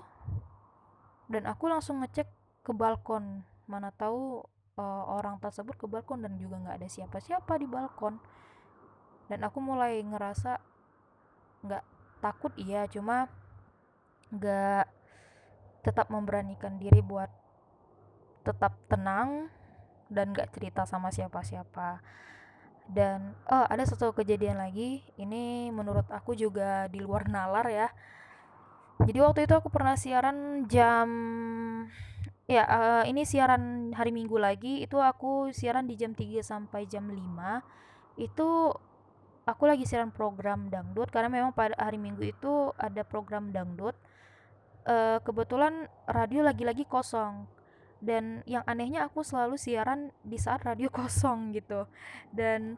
dan 1.26 1.46
aku 1.46 1.66
langsung 1.66 2.00
ngecek 2.04 2.28
ke 2.62 2.72
balkon. 2.72 3.44
Mana 3.66 3.90
tahu 3.90 4.46
uh, 4.78 5.04
orang 5.10 5.42
tersebut 5.42 5.74
ke 5.74 5.86
balkon 5.90 6.22
dan 6.22 6.38
juga 6.38 6.58
nggak 6.62 6.76
ada 6.82 6.88
siapa-siapa 6.88 7.52
di 7.58 7.66
balkon. 7.66 8.18
Dan 9.26 9.42
aku 9.42 9.58
mulai 9.58 9.98
ngerasa 10.06 10.58
nggak 11.66 11.84
takut 12.20 12.52
iya. 12.58 12.88
Cuma 12.88 13.30
gak 14.34 14.88
tetap 15.86 16.10
memberanikan 16.10 16.82
diri 16.82 16.98
buat 16.98 17.30
tetap 18.42 18.74
tenang 18.90 19.50
dan 20.10 20.34
gak 20.34 20.54
cerita 20.54 20.86
sama 20.86 21.10
siapa-siapa. 21.10 22.02
Dan 22.86 23.34
oh 23.50 23.66
ada 23.66 23.82
satu 23.82 24.14
kejadian 24.14 24.62
lagi. 24.62 25.02
Ini 25.18 25.74
menurut 25.74 26.06
aku 26.10 26.38
juga 26.38 26.86
di 26.86 27.02
luar 27.02 27.26
nalar 27.26 27.66
ya. 27.66 27.88
Jadi 29.02 29.18
waktu 29.20 29.40
itu 29.44 29.52
aku 29.52 29.68
pernah 29.68 29.92
siaran 29.98 30.64
jam 30.72 31.08
ya 32.46 32.62
uh, 32.62 33.04
ini 33.04 33.26
siaran 33.26 33.92
hari 33.92 34.14
minggu 34.14 34.38
lagi. 34.38 34.86
Itu 34.86 35.02
aku 35.02 35.50
siaran 35.50 35.90
di 35.90 35.98
jam 35.98 36.14
3 36.14 36.40
sampai 36.40 36.86
jam 36.86 37.04
5 37.10 37.20
itu 38.16 38.72
aku 39.46 39.70
lagi 39.70 39.86
siaran 39.86 40.10
program 40.10 40.66
dangdut 40.66 41.08
karena 41.14 41.30
memang 41.30 41.54
pada 41.54 41.78
hari 41.78 42.02
minggu 42.02 42.34
itu 42.34 42.74
ada 42.74 43.06
program 43.06 43.54
dangdut 43.54 43.94
uh, 44.90 45.22
kebetulan 45.22 45.86
radio 46.10 46.42
lagi-lagi 46.42 46.82
kosong. 46.84 47.46
Dan 47.96 48.44
yang 48.44 48.60
anehnya 48.68 49.08
aku 49.08 49.24
selalu 49.24 49.56
siaran 49.56 50.12
di 50.20 50.36
saat 50.36 50.66
radio 50.66 50.90
kosong 50.98 51.54
gitu. 51.54 51.86
Dan 52.34 52.74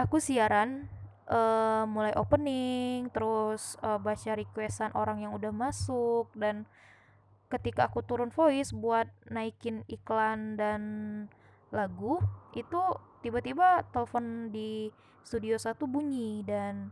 aku 0.00 0.16
siaran 0.16 0.88
uh, 1.28 1.84
mulai 1.84 2.16
opening 2.16 3.12
terus 3.12 3.76
uh, 3.84 4.00
baca 4.00 4.32
requestan 4.32 4.90
orang 4.96 5.22
yang 5.22 5.36
udah 5.36 5.52
masuk 5.52 6.32
dan 6.32 6.64
ketika 7.52 7.92
aku 7.92 8.00
turun 8.00 8.32
voice 8.32 8.72
buat 8.72 9.12
naikin 9.28 9.84
iklan 9.84 10.56
dan 10.56 10.80
lagu 11.68 12.16
itu 12.56 12.80
tiba-tiba 13.22 13.86
telepon 13.94 14.50
di 14.50 14.90
studio 15.22 15.54
satu 15.56 15.86
bunyi 15.86 16.42
dan 16.42 16.90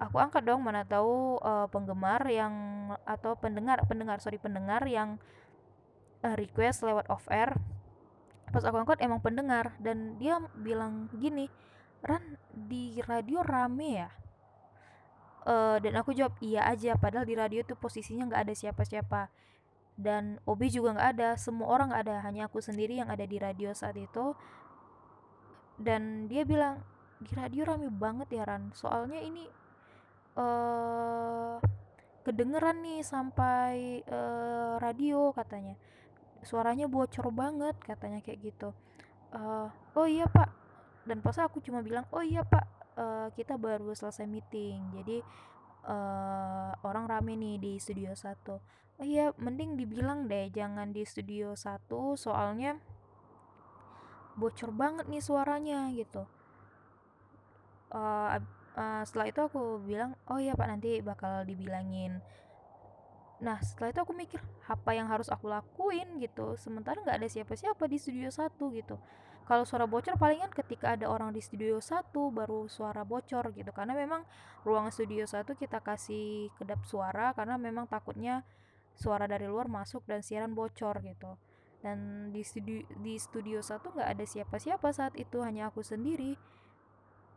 aku 0.00 0.18
angkat 0.18 0.42
dong 0.42 0.64
mana 0.64 0.82
tahu 0.82 1.38
uh, 1.44 1.68
penggemar 1.70 2.24
yang 2.26 2.52
atau 3.04 3.36
pendengar 3.36 3.84
pendengar 3.84 4.18
sorry 4.18 4.40
pendengar 4.40 4.82
yang 4.88 5.20
uh, 6.24 6.34
request 6.34 6.82
lewat 6.82 7.06
off 7.12 7.28
air. 7.28 7.54
Pas 8.50 8.64
aku 8.64 8.76
angkat 8.80 9.04
emang 9.04 9.20
pendengar 9.20 9.76
dan 9.78 10.16
dia 10.16 10.40
bilang 10.56 11.12
gini 11.14 11.52
Ran 12.04 12.36
di 12.52 13.00
radio 13.00 13.40
rame 13.40 14.04
ya? 14.04 14.12
Uh, 15.44 15.76
dan 15.80 15.96
aku 15.96 16.12
jawab 16.12 16.36
iya 16.40 16.64
aja 16.68 16.96
padahal 16.96 17.24
di 17.24 17.36
radio 17.36 17.60
tuh 17.64 17.80
posisinya 17.80 18.28
nggak 18.28 18.42
ada 18.44 18.54
siapa-siapa. 18.54 19.32
Dan 19.96 20.36
Obi 20.44 20.68
juga 20.68 20.92
nggak 20.92 21.10
ada 21.16 21.28
semua 21.40 21.72
orang 21.72 21.92
nggak 21.92 22.02
ada 22.04 22.16
hanya 22.28 22.44
aku 22.52 22.60
sendiri 22.60 23.00
yang 23.00 23.08
ada 23.08 23.24
di 23.24 23.40
radio 23.40 23.72
saat 23.72 23.96
itu 23.96 24.36
dan 25.78 26.30
dia 26.30 26.46
bilang 26.46 26.82
di 27.18 27.32
radio 27.34 27.62
rame 27.66 27.88
banget 27.90 28.28
ya 28.36 28.44
Ran. 28.46 28.70
Soalnya 28.76 29.18
ini 29.22 29.44
uh, 30.38 31.58
kedengeran 32.22 32.84
nih 32.84 33.00
sampai 33.02 34.04
uh, 34.06 34.76
radio 34.78 35.32
katanya. 35.34 35.74
Suaranya 36.44 36.86
bocor 36.86 37.32
banget 37.32 37.74
katanya 37.80 38.20
kayak 38.20 38.52
gitu. 38.52 38.70
Uh, 39.34 39.72
oh 39.96 40.06
iya 40.06 40.28
pak. 40.28 40.52
Dan 41.04 41.20
pas 41.20 41.36
aku 41.40 41.60
cuma 41.60 41.84
bilang 41.84 42.04
oh 42.12 42.24
iya 42.24 42.44
pak 42.44 42.64
uh, 42.96 43.28
kita 43.34 43.60
baru 43.60 43.92
selesai 43.92 44.24
meeting 44.24 44.80
jadi 45.00 45.20
uh, 45.84 46.72
orang 46.86 47.04
rame 47.10 47.34
nih 47.36 47.56
di 47.60 47.72
studio 47.80 48.12
satu. 48.14 48.60
Oh 48.94 49.06
iya 49.06 49.34
mending 49.42 49.74
dibilang 49.74 50.30
deh 50.30 50.48
jangan 50.54 50.94
di 50.94 51.02
studio 51.02 51.58
satu 51.58 52.14
soalnya 52.14 52.78
bocor 54.34 54.70
banget 54.74 55.06
nih 55.06 55.22
suaranya 55.22 55.90
gitu. 55.94 56.26
Uh, 57.94 58.42
uh, 58.74 59.02
setelah 59.06 59.30
itu 59.30 59.40
aku 59.46 59.78
bilang 59.86 60.18
oh 60.26 60.42
ya 60.42 60.58
pak 60.58 60.66
nanti 60.66 60.98
bakal 61.00 61.46
dibilangin. 61.46 62.18
Nah 63.42 63.58
setelah 63.62 63.94
itu 63.94 64.00
aku 64.02 64.12
mikir 64.14 64.40
apa 64.66 64.90
yang 64.94 65.06
harus 65.10 65.30
aku 65.30 65.46
lakuin? 65.50 66.18
gitu. 66.18 66.58
Sementara 66.58 66.98
nggak 67.02 67.18
ada 67.22 67.28
siapa-siapa 67.30 67.84
di 67.86 67.96
studio 67.98 68.30
satu 68.30 68.74
gitu. 68.74 68.98
Kalau 69.44 69.68
suara 69.68 69.84
bocor 69.84 70.16
palingan 70.16 70.48
ketika 70.48 70.96
ada 70.96 71.04
orang 71.04 71.28
di 71.36 71.44
studio 71.44 71.76
satu 71.76 72.32
baru 72.32 72.66
suara 72.66 73.04
bocor 73.04 73.52
gitu. 73.52 73.70
Karena 73.76 73.92
memang 73.92 74.24
ruang 74.64 74.88
studio 74.88 75.28
satu 75.28 75.52
kita 75.54 75.84
kasih 75.84 76.48
kedap 76.56 76.82
suara 76.88 77.36
karena 77.36 77.60
memang 77.60 77.84
takutnya 77.84 78.42
suara 78.94 79.26
dari 79.26 79.44
luar 79.50 79.66
masuk 79.66 80.06
dan 80.06 80.22
siaran 80.22 80.54
bocor 80.54 81.02
gitu 81.02 81.34
dan 81.84 82.32
di 82.32 82.40
studio 82.40 82.80
di 83.04 83.20
studio 83.20 83.60
satu 83.60 83.92
nggak 83.92 84.16
ada 84.16 84.24
siapa-siapa 84.24 84.88
saat 84.88 85.12
itu 85.20 85.44
hanya 85.44 85.68
aku 85.68 85.84
sendiri. 85.84 86.40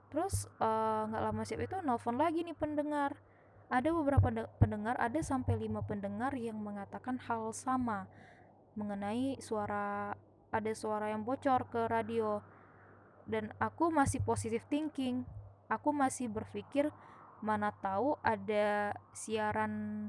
Terus 0.08 0.48
eh, 0.64 1.04
nggak 1.12 1.22
uh, 1.22 1.26
lama 1.28 1.44
siap 1.44 1.68
itu 1.68 1.76
nelfon 1.84 2.16
lagi 2.16 2.48
nih 2.48 2.56
pendengar. 2.56 3.20
Ada 3.68 3.92
beberapa 3.92 4.32
pendengar 4.56 4.96
ada 4.96 5.20
sampai 5.20 5.60
lima 5.60 5.84
pendengar 5.84 6.32
yang 6.40 6.56
mengatakan 6.56 7.20
hal 7.20 7.52
sama 7.52 8.08
mengenai 8.80 9.36
suara 9.44 10.16
ada 10.48 10.72
suara 10.72 11.12
yang 11.12 11.28
bocor 11.28 11.68
ke 11.68 11.92
radio. 11.92 12.40
Dan 13.28 13.52
aku 13.60 13.92
masih 13.92 14.24
positive 14.24 14.64
thinking. 14.72 15.28
Aku 15.68 15.92
masih 15.92 16.32
berpikir 16.32 16.88
mana 17.44 17.76
tahu 17.84 18.16
ada 18.24 18.96
siaran 19.12 20.08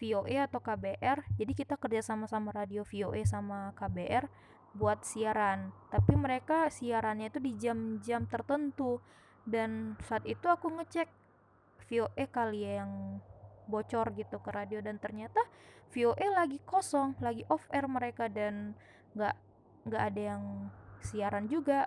VOA 0.00 0.46
atau 0.46 0.58
KBR 0.58 1.22
jadi 1.38 1.52
kita 1.54 1.74
kerja 1.78 2.02
sama-sama 2.02 2.50
radio 2.50 2.82
VOA 2.82 3.22
sama 3.22 3.70
KBR 3.78 4.26
buat 4.74 5.06
siaran. 5.06 5.70
Tapi 5.88 6.18
mereka 6.18 6.66
siarannya 6.68 7.30
itu 7.30 7.38
di 7.38 7.54
jam-jam 7.54 8.26
tertentu. 8.26 8.98
Dan 9.46 9.94
saat 10.02 10.26
itu 10.26 10.50
aku 10.50 10.74
ngecek 10.74 11.08
VOA 11.86 12.24
kali 12.28 12.66
ya 12.66 12.82
yang 12.84 13.22
bocor 13.64 14.12
gitu 14.12 14.42
ke 14.44 14.50
radio 14.52 14.84
dan 14.84 15.00
ternyata 15.00 15.40
VOA 15.88 16.36
lagi 16.36 16.60
kosong 16.68 17.16
lagi 17.24 17.48
off 17.48 17.64
air 17.72 17.88
mereka 17.88 18.28
dan 18.28 18.76
nggak 19.16 19.36
nggak 19.88 20.02
ada 20.12 20.20
yang 20.34 20.42
siaran 21.00 21.46
juga. 21.46 21.86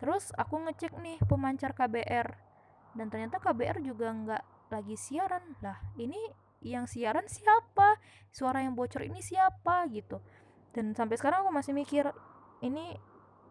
Terus 0.00 0.32
aku 0.34 0.56
ngecek 0.66 0.96
nih 0.96 1.20
pemancar 1.28 1.76
KBR 1.76 2.32
dan 2.96 3.06
ternyata 3.12 3.42
KBR 3.42 3.84
juga 3.84 4.08
nggak 4.08 4.44
lagi 4.72 4.96
siaran. 4.96 5.58
Lah 5.60 5.78
ini 5.98 6.18
yang 6.60 6.84
siaran 6.84 7.24
siapa 7.26 7.96
suara 8.30 8.62
yang 8.62 8.76
bocor 8.76 9.04
ini 9.04 9.24
siapa 9.24 9.88
gitu. 9.90 10.20
Dan 10.70 10.94
sampai 10.94 11.18
sekarang 11.18 11.44
aku 11.44 11.52
masih 11.52 11.72
mikir 11.74 12.08
ini 12.62 12.94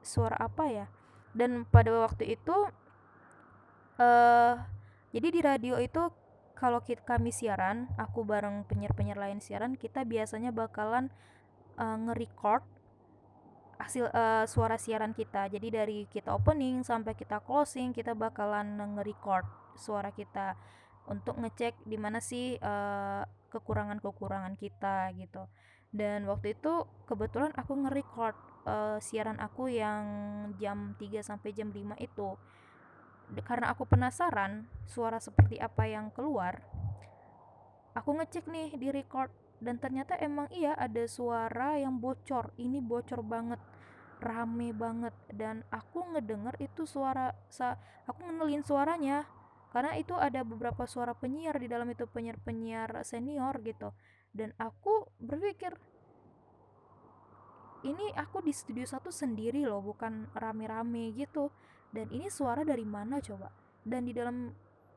suara 0.05 0.37
apa 0.39 0.65
ya? 0.69 0.85
Dan 1.33 1.65
pada 1.67 1.91
waktu 1.93 2.37
itu 2.37 2.57
eh 3.99 4.05
uh, 4.05 4.55
jadi 5.09 5.27
di 5.33 5.41
radio 5.41 5.75
itu 5.81 5.99
kalau 6.53 6.83
kita, 6.83 7.01
kami 7.07 7.31
siaran 7.31 7.87
aku 7.95 8.27
bareng 8.27 8.67
penyiar-penyiar 8.67 9.15
lain 9.15 9.39
siaran 9.39 9.79
kita 9.79 10.03
biasanya 10.03 10.51
bakalan 10.51 11.07
uh, 11.79 11.95
nge-record 11.95 12.61
hasil 13.79 14.11
uh, 14.11 14.43
suara 14.43 14.75
siaran 14.75 15.15
kita. 15.15 15.47
Jadi 15.47 15.67
dari 15.71 15.99
kita 16.11 16.35
opening 16.35 16.83
sampai 16.83 17.15
kita 17.15 17.39
closing 17.39 17.95
kita 17.95 18.11
bakalan 18.11 18.75
nge-record 18.75 19.47
suara 19.79 20.11
kita 20.11 20.59
untuk 21.09 21.41
ngecek 21.41 21.81
di 21.89 21.97
mana 21.97 22.21
sih 22.21 22.55
uh, 22.61 23.25
kekurangan-kekurangan 23.49 24.55
kita 24.55 25.09
gitu. 25.17 25.49
Dan 25.89 26.29
waktu 26.29 26.53
itu 26.53 26.85
kebetulan 27.09 27.49
aku 27.57 27.73
nge-record 27.73 28.37
uh, 28.69 29.01
siaran 29.01 29.41
aku 29.41 29.73
yang 29.73 30.05
jam 30.61 30.93
3 31.01 31.25
sampai 31.25 31.49
jam 31.51 31.73
5 31.73 31.97
itu. 31.97 32.37
Karena 33.41 33.73
aku 33.73 33.89
penasaran 33.89 34.69
suara 34.85 35.17
seperti 35.17 35.57
apa 35.57 35.89
yang 35.89 36.13
keluar 36.13 36.61
aku 37.99 38.15
ngecek 38.15 38.47
nih 38.47 38.69
di 38.77 38.87
record 38.93 39.27
dan 39.59 39.75
ternyata 39.75 40.15
emang 40.23 40.47
iya 40.55 40.71
ada 40.79 41.03
suara 41.03 41.75
yang 41.75 41.99
bocor. 41.99 42.55
Ini 42.55 42.79
bocor 42.79 43.19
banget 43.25 43.59
rame 44.19 44.75
banget 44.75 45.15
dan 45.31 45.63
aku 45.71 46.03
ngedenger 46.15 46.55
itu 46.59 46.83
suara 46.83 47.31
sa 47.47 47.79
aku 48.03 48.27
ngenelin 48.27 48.63
suaranya 48.67 49.23
karena 49.69 49.93
itu 50.01 50.17
ada 50.17 50.41
beberapa 50.41 50.89
suara 50.89 51.13
penyiar 51.13 51.61
di 51.61 51.69
dalam 51.69 51.85
itu 51.93 52.09
penyiar-penyiar 52.09 53.05
senior 53.05 53.53
gitu. 53.61 53.93
Dan 54.33 54.53
aku 54.57 55.05
berpikir 55.21 55.77
ini 57.85 58.11
aku 58.17 58.41
di 58.41 58.51
studio 58.51 58.83
satu 58.83 59.13
sendiri 59.13 59.63
loh 59.69 59.85
bukan 59.85 60.33
rame-rame 60.33 61.13
gitu. 61.13 61.53
Dan 61.93 62.09
ini 62.09 62.33
suara 62.33 62.65
dari 62.65 62.85
mana 62.85 63.21
coba? 63.21 63.53
Dan 63.85 64.09
di 64.09 64.13
dalam 64.13 64.49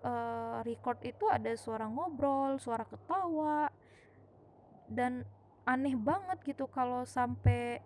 uh, 0.05 0.65
record 0.65 1.05
itu 1.05 1.29
ada 1.29 1.53
suara 1.53 1.85
ngobrol 1.85 2.57
suara 2.57 2.89
ketawa. 2.89 3.69
Dan 4.89 5.21
aneh 5.69 5.95
banget 6.01 6.41
gitu 6.49 6.65
kalau 6.73 7.05
sampai 7.05 7.77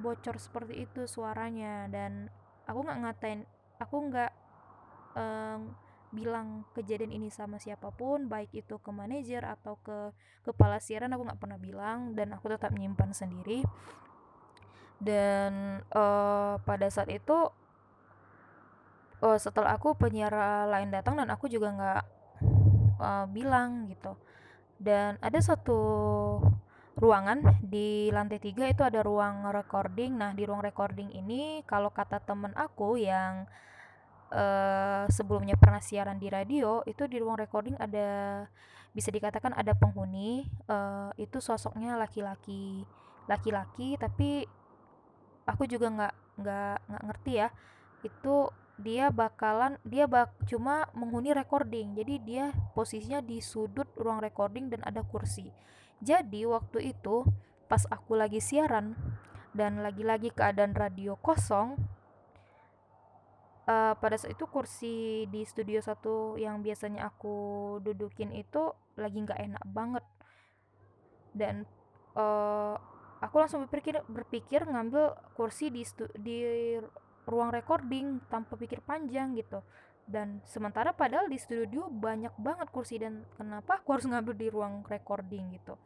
bocor 0.00 0.40
seperti 0.40 0.88
itu 0.88 1.04
suaranya. 1.04 1.84
Dan 1.92 2.32
aku 2.64 2.80
nggak 2.80 3.00
ngatain 3.04 3.40
aku 3.76 3.96
nggak 4.08 4.32
um, 5.14 5.60
bilang 6.08 6.64
kejadian 6.72 7.12
ini 7.12 7.28
sama 7.28 7.60
siapa 7.60 7.92
pun 7.92 8.32
baik 8.32 8.52
itu 8.56 8.80
ke 8.80 8.90
manajer 8.90 9.44
atau 9.44 9.76
ke 9.84 10.12
kepala 10.40 10.80
siaran 10.80 11.12
aku 11.12 11.28
nggak 11.28 11.40
pernah 11.40 11.60
bilang 11.60 12.16
dan 12.16 12.32
aku 12.32 12.48
tetap 12.48 12.72
menyimpan 12.72 13.12
sendiri. 13.12 13.64
Dan 14.98 15.78
uh, 15.94 16.58
pada 16.64 16.90
saat 16.90 17.06
itu 17.12 17.52
uh, 19.22 19.38
setelah 19.38 19.78
aku 19.78 19.94
penyiar 19.94 20.34
lain 20.66 20.90
datang 20.90 21.14
dan 21.14 21.28
aku 21.30 21.46
juga 21.46 21.68
nggak 21.70 22.02
uh, 22.98 23.26
bilang 23.30 23.86
gitu. 23.92 24.16
Dan 24.78 25.18
ada 25.22 25.38
satu 25.42 25.80
ruangan 26.98 27.62
di 27.62 28.10
lantai 28.10 28.42
tiga 28.42 28.66
itu 28.66 28.82
ada 28.82 29.06
ruang 29.06 29.46
recording. 29.54 30.18
Nah 30.18 30.34
di 30.34 30.42
ruang 30.42 30.62
recording 30.62 31.14
ini 31.14 31.62
kalau 31.66 31.94
kata 31.94 32.18
temen 32.18 32.50
aku 32.58 32.98
yang 32.98 33.46
uh, 34.32 35.04
sebelumnya 35.08 35.56
pernah 35.56 35.80
siaran 35.82 36.16
di 36.20 36.28
radio 36.28 36.82
itu 36.84 37.04
di 37.06 37.20
ruang 37.20 37.38
recording 37.40 37.76
ada 37.80 38.44
bisa 38.92 39.12
dikatakan 39.12 39.52
ada 39.54 39.76
penghuni 39.76 40.48
uh, 40.66 41.12
itu 41.20 41.38
sosoknya 41.38 41.94
laki-laki 42.00 42.82
laki-laki 43.28 44.00
tapi 44.00 44.48
aku 45.44 45.68
juga 45.68 45.92
nggak 45.92 46.14
nggak 46.40 46.76
nggak 46.88 47.02
ngerti 47.08 47.32
ya 47.44 47.48
itu 48.06 48.36
dia 48.78 49.10
bakalan 49.10 49.74
dia 49.82 50.06
bak 50.06 50.30
cuma 50.46 50.86
menghuni 50.94 51.34
recording 51.34 51.98
jadi 51.98 52.14
dia 52.22 52.44
posisinya 52.78 53.18
di 53.18 53.42
sudut 53.42 53.90
ruang 53.98 54.22
recording 54.22 54.70
dan 54.70 54.86
ada 54.86 55.02
kursi. 55.02 55.50
Jadi 55.98 56.46
waktu 56.46 56.94
itu 56.94 57.26
pas 57.66 57.82
aku 57.90 58.14
lagi 58.14 58.38
siaran 58.38 58.94
dan 59.50 59.82
lagi-lagi 59.82 60.30
keadaan 60.30 60.78
radio 60.78 61.18
kosong 61.18 61.74
uh, 63.68 63.94
pada 64.00 64.16
saat 64.16 64.34
itu 64.34 64.48
kursi 64.48 65.28
di 65.28 65.44
studio 65.44 65.78
satu 65.84 66.40
yang 66.40 66.64
biasanya 66.64 67.12
aku 67.12 67.78
dudukin 67.84 68.32
itu 68.32 68.72
lagi 68.96 69.20
nggak 69.20 69.38
enak 69.38 69.64
banget. 69.68 70.04
Dan 71.36 71.68
uh, 72.16 72.74
aku 73.20 73.36
langsung 73.36 73.68
berpikir 73.68 74.00
berpikir 74.08 74.64
ngambil 74.64 75.14
kursi 75.36 75.68
di 75.68 75.84
di 76.16 76.38
ruang 77.28 77.52
recording 77.52 78.24
tanpa 78.32 78.56
pikir 78.56 78.80
panjang 78.80 79.36
gitu. 79.36 79.60
Dan 80.08 80.40
sementara 80.48 80.96
padahal 80.96 81.28
di 81.28 81.36
studio 81.36 81.92
banyak 81.92 82.32
banget 82.40 82.72
kursi 82.72 82.96
dan 82.96 83.28
kenapa 83.36 83.84
aku 83.84 84.00
harus 84.00 84.08
ngambil 84.08 84.34
di 84.34 84.48
ruang 84.48 84.74
recording 84.88 85.52
gitu. 85.52 85.76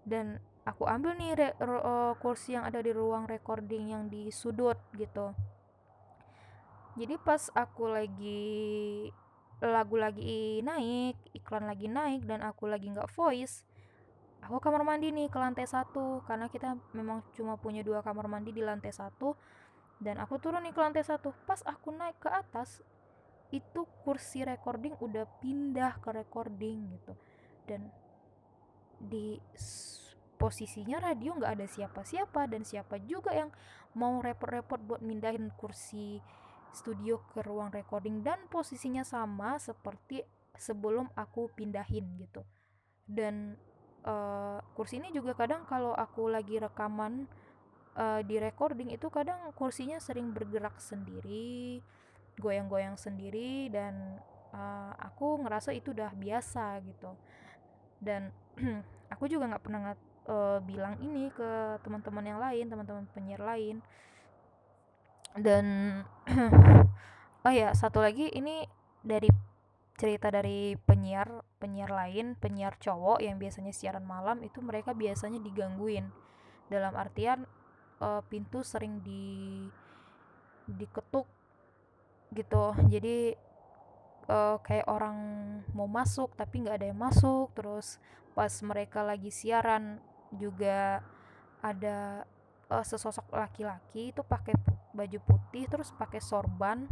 Dan 0.00 0.40
aku 0.64 0.88
ambil 0.88 1.12
nih 1.20 1.36
re, 1.36 1.48
uh, 1.60 2.16
kursi 2.16 2.56
yang 2.56 2.64
ada 2.64 2.80
di 2.80 2.88
ruang 2.96 3.28
recording 3.28 3.92
yang 3.92 4.08
di 4.08 4.32
sudut 4.32 4.80
gitu 4.96 5.36
jadi 6.94 7.14
pas 7.20 7.50
aku 7.54 7.90
lagi 7.90 9.10
lagu 9.62 9.96
lagi 9.96 10.60
naik 10.60 11.16
iklan 11.32 11.66
lagi 11.66 11.88
naik 11.88 12.26
dan 12.26 12.42
aku 12.44 12.68
lagi 12.68 12.90
nggak 12.90 13.10
voice 13.14 13.64
aku 14.44 14.60
kamar 14.60 14.84
mandi 14.84 15.08
nih 15.08 15.32
ke 15.32 15.38
lantai 15.40 15.64
satu. 15.64 16.20
Karena 16.28 16.52
kita 16.52 16.76
memang 16.92 17.24
cuma 17.32 17.56
punya 17.56 17.80
dua 17.80 18.04
kamar 18.04 18.28
mandi 18.28 18.52
di 18.52 18.60
lantai 18.60 18.92
satu 18.92 19.32
dan 19.98 20.20
aku 20.20 20.36
turun 20.36 20.62
nih 20.64 20.74
ke 20.76 20.80
lantai 20.80 21.04
satu. 21.04 21.32
Pas 21.48 21.64
aku 21.64 21.90
naik 21.90 22.20
ke 22.20 22.28
atas 22.28 22.84
itu 23.52 23.86
kursi 24.04 24.44
recording 24.44 24.98
udah 25.00 25.24
pindah 25.40 26.00
ke 26.04 26.10
recording 26.12 26.92
gitu. 26.92 27.12
Dan 27.64 27.88
di 29.00 29.40
posisinya 30.36 31.00
radio 31.00 31.32
nggak 31.40 31.52
ada 31.56 31.66
siapa-siapa 31.68 32.50
dan 32.50 32.68
siapa 32.68 33.00
juga 33.00 33.32
yang 33.32 33.48
mau 33.96 34.18
repot-repot 34.20 34.80
buat 34.82 35.00
mindahin 35.00 35.48
kursi 35.56 36.18
studio 36.74 37.22
ke 37.32 37.40
ruang 37.46 37.70
recording 37.70 38.20
dan 38.20 38.50
posisinya 38.50 39.06
sama 39.06 39.56
seperti 39.62 40.26
sebelum 40.58 41.10
aku 41.14 41.50
pindahin 41.54 42.04
gitu. 42.18 42.42
Dan 43.06 43.54
uh, 44.04 44.58
kursi 44.74 44.98
ini 44.98 45.14
juga 45.14 45.34
kadang 45.38 45.64
kalau 45.64 45.94
aku 45.94 46.28
lagi 46.28 46.58
rekaman 46.58 47.30
uh, 47.96 48.20
di 48.26 48.36
recording 48.42 48.90
itu 48.90 49.08
kadang 49.08 49.38
kursinya 49.54 49.98
sering 50.02 50.34
bergerak 50.34 50.78
sendiri 50.82 51.80
goyang-goyang 52.34 52.98
sendiri 52.98 53.70
dan 53.70 54.18
uh, 54.50 54.90
aku 54.98 55.38
ngerasa 55.38 55.70
itu 55.70 55.94
udah 55.94 56.10
biasa 56.14 56.82
gitu. 56.82 57.14
Dan 58.02 58.34
aku 59.14 59.30
juga 59.30 59.54
nggak 59.54 59.64
pernah 59.64 59.94
uh, 60.28 60.58
bilang 60.64 60.98
ini 61.00 61.30
ke 61.30 61.80
teman-teman 61.84 62.24
yang 62.24 62.40
lain 62.40 62.66
teman-teman 62.68 63.04
penyiar 63.12 63.42
lain 63.42 63.80
dan 65.34 65.64
oh 67.46 67.52
ya 67.52 67.74
satu 67.74 67.98
lagi 67.98 68.30
ini 68.30 68.62
dari 69.02 69.26
cerita 69.94 70.30
dari 70.30 70.74
penyiar 70.74 71.42
penyiar 71.62 71.90
lain 71.90 72.34
penyiar 72.38 72.74
cowok 72.82 73.22
yang 73.22 73.38
biasanya 73.38 73.70
siaran 73.70 74.02
malam 74.06 74.42
itu 74.42 74.58
mereka 74.62 74.94
biasanya 74.94 75.38
digangguin. 75.42 76.10
Dalam 76.70 76.94
artian 76.98 77.46
uh, 78.02 78.22
pintu 78.26 78.62
sering 78.66 79.02
di 79.02 79.66
diketuk 80.66 81.26
gitu. 82.34 82.74
Jadi 82.90 83.34
uh, 84.26 84.58
kayak 84.62 84.86
orang 84.90 85.18
mau 85.76 85.86
masuk 85.86 86.34
tapi 86.34 86.66
nggak 86.66 86.82
ada 86.82 86.86
yang 86.90 86.98
masuk. 86.98 87.54
Terus 87.54 88.02
pas 88.34 88.50
mereka 88.66 89.06
lagi 89.06 89.30
siaran 89.30 90.02
juga 90.34 91.02
ada 91.62 92.26
uh, 92.66 92.82
sesosok 92.82 93.30
laki-laki 93.30 94.10
itu 94.10 94.26
pakai 94.26 94.58
baju 94.94 95.18
putih 95.26 95.66
terus 95.66 95.90
pakai 95.90 96.22
sorban 96.22 96.86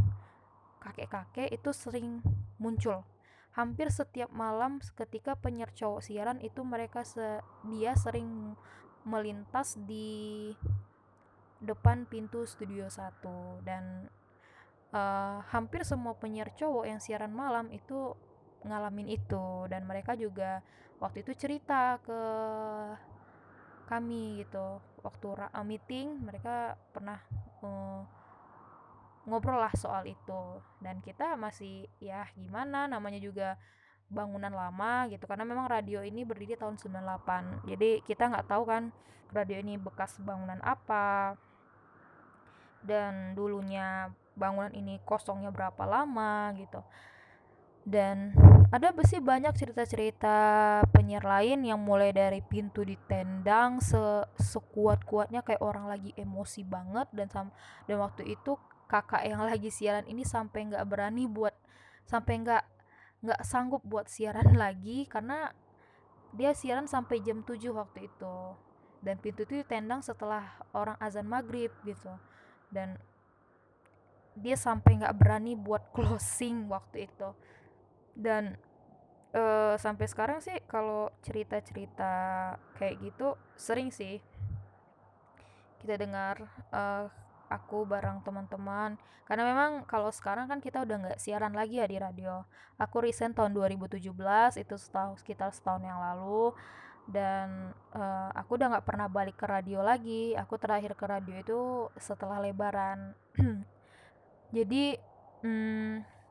kakek-kakek 0.82 1.54
itu 1.54 1.70
sering 1.70 2.20
muncul. 2.58 3.06
Hampir 3.54 3.88
setiap 3.94 4.32
malam 4.34 4.82
ketika 4.98 5.38
penyiar 5.38 5.70
cowok 5.70 6.02
siaran 6.02 6.42
itu 6.42 6.66
mereka 6.66 7.06
se 7.06 7.38
dia 7.70 7.94
sering 7.94 8.58
melintas 9.06 9.78
di 9.78 10.50
depan 11.62 12.10
pintu 12.10 12.42
studio 12.42 12.90
1 12.90 13.62
dan 13.62 14.10
uh, 14.90 15.38
hampir 15.54 15.86
semua 15.86 16.18
penyiar 16.18 16.50
cowok 16.58 16.84
yang 16.90 16.98
siaran 16.98 17.30
malam 17.30 17.70
itu 17.70 18.18
ngalamin 18.66 19.14
itu. 19.14 19.70
Dan 19.70 19.86
mereka 19.86 20.18
juga 20.18 20.64
waktu 20.98 21.22
itu 21.22 21.32
cerita 21.38 22.02
ke 22.02 22.20
kami 23.86 24.42
gitu 24.42 24.91
waktu 25.02 25.26
uh, 25.34 25.66
meeting 25.66 26.22
mereka 26.22 26.78
pernah 26.94 27.18
uh, 27.62 28.02
ngobrol 29.28 29.58
lah 29.58 29.74
soal 29.74 30.06
itu. 30.06 30.42
Dan 30.78 31.02
kita 31.02 31.34
masih 31.38 31.86
ya 32.02 32.26
gimana 32.38 32.90
namanya 32.90 33.18
juga 33.18 33.60
bangunan 34.10 34.50
lama 34.50 35.06
gitu. 35.10 35.26
Karena 35.26 35.44
memang 35.46 35.68
radio 35.70 36.00
ini 36.02 36.22
berdiri 36.26 36.58
tahun 36.58 36.78
98 36.78 37.68
jadi 37.68 38.02
kita 38.02 38.30
nggak 38.30 38.46
tahu 38.48 38.64
kan 38.66 38.94
radio 39.34 39.58
ini 39.58 39.76
bekas 39.76 40.18
bangunan 40.22 40.58
apa. 40.62 41.36
Dan 42.82 43.38
dulunya 43.38 44.10
bangunan 44.34 44.72
ini 44.74 44.98
kosongnya 45.04 45.52
berapa 45.52 45.84
lama 45.84 46.50
gitu 46.56 46.80
dan 47.82 48.30
ada 48.72 48.94
sih 49.04 49.18
banyak 49.18 49.52
cerita-cerita 49.52 50.36
penyiar 50.94 51.26
lain 51.26 51.66
yang 51.66 51.82
mulai 51.82 52.14
dari 52.14 52.40
pintu 52.40 52.86
ditendang 52.86 53.82
se 53.82 54.24
sekuat-kuatnya 54.38 55.44
kayak 55.44 55.60
orang 55.60 55.90
lagi 55.90 56.14
emosi 56.16 56.64
banget 56.64 57.10
dan 57.12 57.28
sam 57.28 57.48
dan 57.84 58.00
waktu 58.00 58.32
itu 58.32 58.56
kakak 58.86 59.26
yang 59.26 59.42
lagi 59.50 59.68
siaran 59.68 60.06
ini 60.06 60.22
sampai 60.22 60.72
nggak 60.72 60.86
berani 60.88 61.26
buat 61.26 61.52
sampai 62.06 62.34
nggak 62.40 62.64
nggak 63.22 63.40
sanggup 63.44 63.82
buat 63.84 64.06
siaran 64.06 64.54
lagi 64.62 65.04
karena 65.10 65.50
dia 66.32 66.56
siaran 66.56 66.88
sampai 66.88 67.20
jam 67.20 67.44
7 67.44 67.60
waktu 67.76 68.08
itu. 68.08 68.36
Dan 69.02 69.20
pintu 69.20 69.44
itu 69.44 69.60
ditendang 69.60 70.00
setelah 70.00 70.56
orang 70.72 70.96
azan 70.96 71.28
maghrib 71.28 71.68
gitu. 71.84 72.08
Dan 72.72 72.96
dia 74.32 74.56
sampai 74.56 74.96
nggak 74.96 75.12
berani 75.12 75.52
buat 75.52 75.90
closing 75.94 76.72
waktu 76.72 77.04
itu 77.12 77.36
dan 78.12 78.56
uh, 79.36 79.74
sampai 79.80 80.06
sekarang 80.08 80.38
sih 80.44 80.56
kalau 80.68 81.08
cerita-cerita 81.24 82.12
kayak 82.76 82.98
gitu 83.00 83.34
sering 83.56 83.92
sih. 83.92 84.20
Kita 85.82 85.98
dengar 85.98 86.46
uh, 86.70 87.10
aku 87.50 87.84
bareng 87.84 88.22
teman-teman. 88.22 88.96
Karena 89.26 89.48
memang 89.48 89.70
kalau 89.88 90.12
sekarang 90.12 90.46
kan 90.46 90.60
kita 90.60 90.84
udah 90.84 90.96
nggak 91.08 91.20
siaran 91.20 91.56
lagi 91.56 91.80
ya 91.80 91.86
di 91.88 91.98
radio. 91.98 92.44
Aku 92.78 93.02
resign 93.02 93.32
tahun 93.36 93.56
2017 93.56 94.02
itu 94.60 94.74
setahun 94.76 95.20
sekitar 95.20 95.50
setahun 95.50 95.82
yang 95.82 95.98
lalu. 95.98 96.52
Dan 97.02 97.74
uh, 97.98 98.30
aku 98.38 98.54
udah 98.54 98.78
nggak 98.78 98.86
pernah 98.86 99.08
balik 99.10 99.34
ke 99.40 99.46
radio 99.48 99.82
lagi. 99.82 100.38
Aku 100.38 100.54
terakhir 100.60 100.94
ke 100.94 101.04
radio 101.08 101.36
itu 101.40 101.60
setelah 101.98 102.38
lebaran. 102.38 103.16
Jadi 104.56 104.94
hmm, 105.42 106.21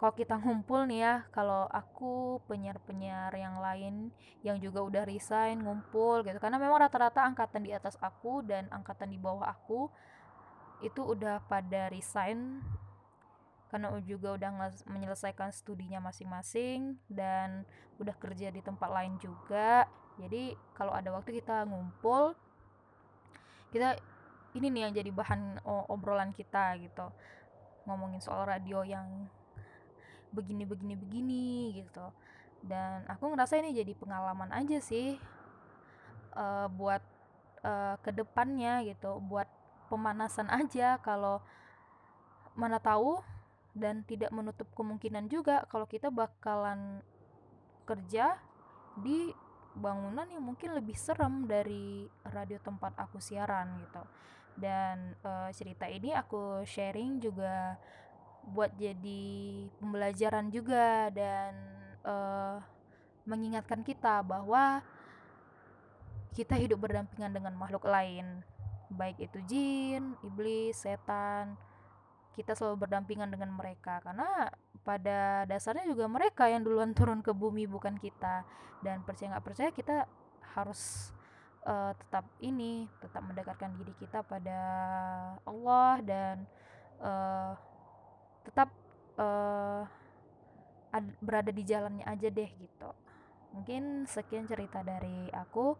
kalau 0.00 0.16
kita 0.16 0.40
ngumpul 0.40 0.88
nih 0.88 1.04
ya 1.04 1.14
kalau 1.28 1.68
aku 1.68 2.40
penyiar-penyiar 2.48 3.36
yang 3.36 3.60
lain 3.60 4.08
yang 4.40 4.56
juga 4.56 4.80
udah 4.80 5.04
resign 5.04 5.60
ngumpul 5.60 6.24
gitu 6.24 6.40
karena 6.40 6.56
memang 6.56 6.88
rata-rata 6.88 7.20
angkatan 7.20 7.68
di 7.68 7.76
atas 7.76 8.00
aku 8.00 8.40
dan 8.40 8.64
angkatan 8.72 9.12
di 9.12 9.20
bawah 9.20 9.44
aku 9.44 9.92
itu 10.80 11.04
udah 11.04 11.44
pada 11.44 11.92
resign 11.92 12.64
karena 13.68 13.92
juga 14.02 14.34
udah 14.34 14.50
menyelesaikan 14.88 15.54
studinya 15.54 16.02
masing-masing 16.02 16.98
dan 17.06 17.62
udah 18.02 18.16
kerja 18.18 18.50
di 18.50 18.58
tempat 18.66 18.90
lain 18.90 19.14
juga. 19.22 19.86
Jadi 20.18 20.58
kalau 20.74 20.90
ada 20.90 21.14
waktu 21.14 21.38
kita 21.38 21.62
ngumpul 21.70 22.34
kita 23.70 23.94
ini 24.58 24.66
nih 24.74 24.90
yang 24.90 24.92
jadi 24.98 25.10
bahan 25.14 25.62
obrolan 25.86 26.34
kita 26.34 26.74
gitu 26.82 27.14
ngomongin 27.86 28.18
soal 28.18 28.42
radio 28.42 28.82
yang 28.82 29.30
begini 30.30 30.64
begini 30.66 30.94
begini 30.96 31.46
gitu. 31.78 32.06
Dan 32.60 33.08
aku 33.08 33.32
ngerasa 33.32 33.56
ini 33.60 33.72
jadi 33.72 33.92
pengalaman 33.96 34.52
aja 34.52 34.78
sih 34.84 35.16
uh, 36.36 36.68
buat 36.68 37.00
uh, 37.64 37.96
ke 38.04 38.10
depannya 38.12 38.84
gitu 38.84 39.20
buat 39.24 39.48
pemanasan 39.88 40.48
aja 40.60 41.00
kalau 41.00 41.40
mana 42.54 42.82
tahu 42.82 43.22
dan 43.72 44.02
tidak 44.02 44.34
menutup 44.34 44.66
kemungkinan 44.74 45.30
juga 45.30 45.62
kalau 45.70 45.86
kita 45.86 46.10
bakalan 46.10 47.00
kerja 47.86 48.36
di 48.98 49.30
bangunan 49.78 50.26
yang 50.26 50.42
mungkin 50.42 50.74
lebih 50.74 50.98
serem 50.98 51.46
dari 51.46 52.10
radio 52.26 52.58
tempat 52.58 52.94
aku 52.98 53.22
siaran 53.22 53.78
gitu. 53.86 54.02
Dan 54.58 55.14
uh, 55.22 55.48
cerita 55.54 55.86
ini 55.86 56.10
aku 56.10 56.66
sharing 56.66 57.22
juga 57.22 57.78
buat 58.48 58.72
jadi 58.80 59.22
pembelajaran 59.78 60.48
juga 60.48 61.12
dan 61.12 61.52
uh, 62.02 62.56
mengingatkan 63.28 63.84
kita 63.84 64.24
bahwa 64.24 64.80
kita 66.32 66.56
hidup 66.56 66.80
berdampingan 66.80 67.30
dengan 67.30 67.54
makhluk 67.58 67.84
lain. 67.84 68.42
Baik 68.90 69.30
itu 69.30 69.38
jin, 69.46 70.18
iblis, 70.24 70.82
setan 70.82 71.54
kita 72.34 72.54
selalu 72.54 72.86
berdampingan 72.86 73.28
dengan 73.28 73.50
mereka. 73.52 74.00
Karena 74.00 74.48
pada 74.80 75.44
dasarnya 75.44 75.84
juga 75.84 76.08
mereka 76.08 76.48
yang 76.48 76.64
duluan 76.64 76.94
turun 76.98 77.20
ke 77.20 77.34
bumi 77.34 77.66
bukan 77.68 77.98
kita. 77.98 78.46
Dan 78.80 79.04
percaya 79.04 79.36
nggak 79.36 79.46
percaya 79.46 79.70
kita 79.74 80.08
harus 80.56 81.12
uh, 81.68 81.92
tetap 81.94 82.26
ini 82.42 82.88
tetap 82.98 83.22
mendekatkan 83.22 83.70
diri 83.76 83.94
kita 84.00 84.24
pada 84.24 84.58
Allah 85.44 86.00
dan 86.02 86.36
uh, 86.98 87.54
tetap 88.50 88.74
uh, 89.14 89.86
ad, 90.90 91.06
berada 91.22 91.54
di 91.54 91.62
jalannya 91.62 92.02
aja 92.02 92.26
deh 92.26 92.50
gitu. 92.50 92.90
Mungkin 93.54 94.10
sekian 94.10 94.50
cerita 94.50 94.82
dari 94.82 95.30
aku. 95.30 95.78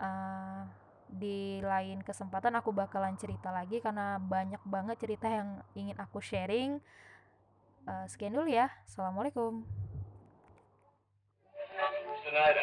Uh, 0.00 0.64
di 1.10 1.58
lain 1.58 2.06
kesempatan 2.06 2.54
aku 2.54 2.70
bakalan 2.70 3.18
cerita 3.18 3.50
lagi 3.50 3.82
karena 3.82 4.22
banyak 4.22 4.62
banget 4.62 4.96
cerita 4.96 5.26
yang 5.26 5.58
ingin 5.74 5.98
aku 6.00 6.22
sharing. 6.22 6.78
Uh, 7.84 8.06
sekian 8.08 8.32
dulu 8.32 8.46
ya. 8.48 8.70
Assalamualaikum. 8.86 9.66
Tonight, 12.20 12.56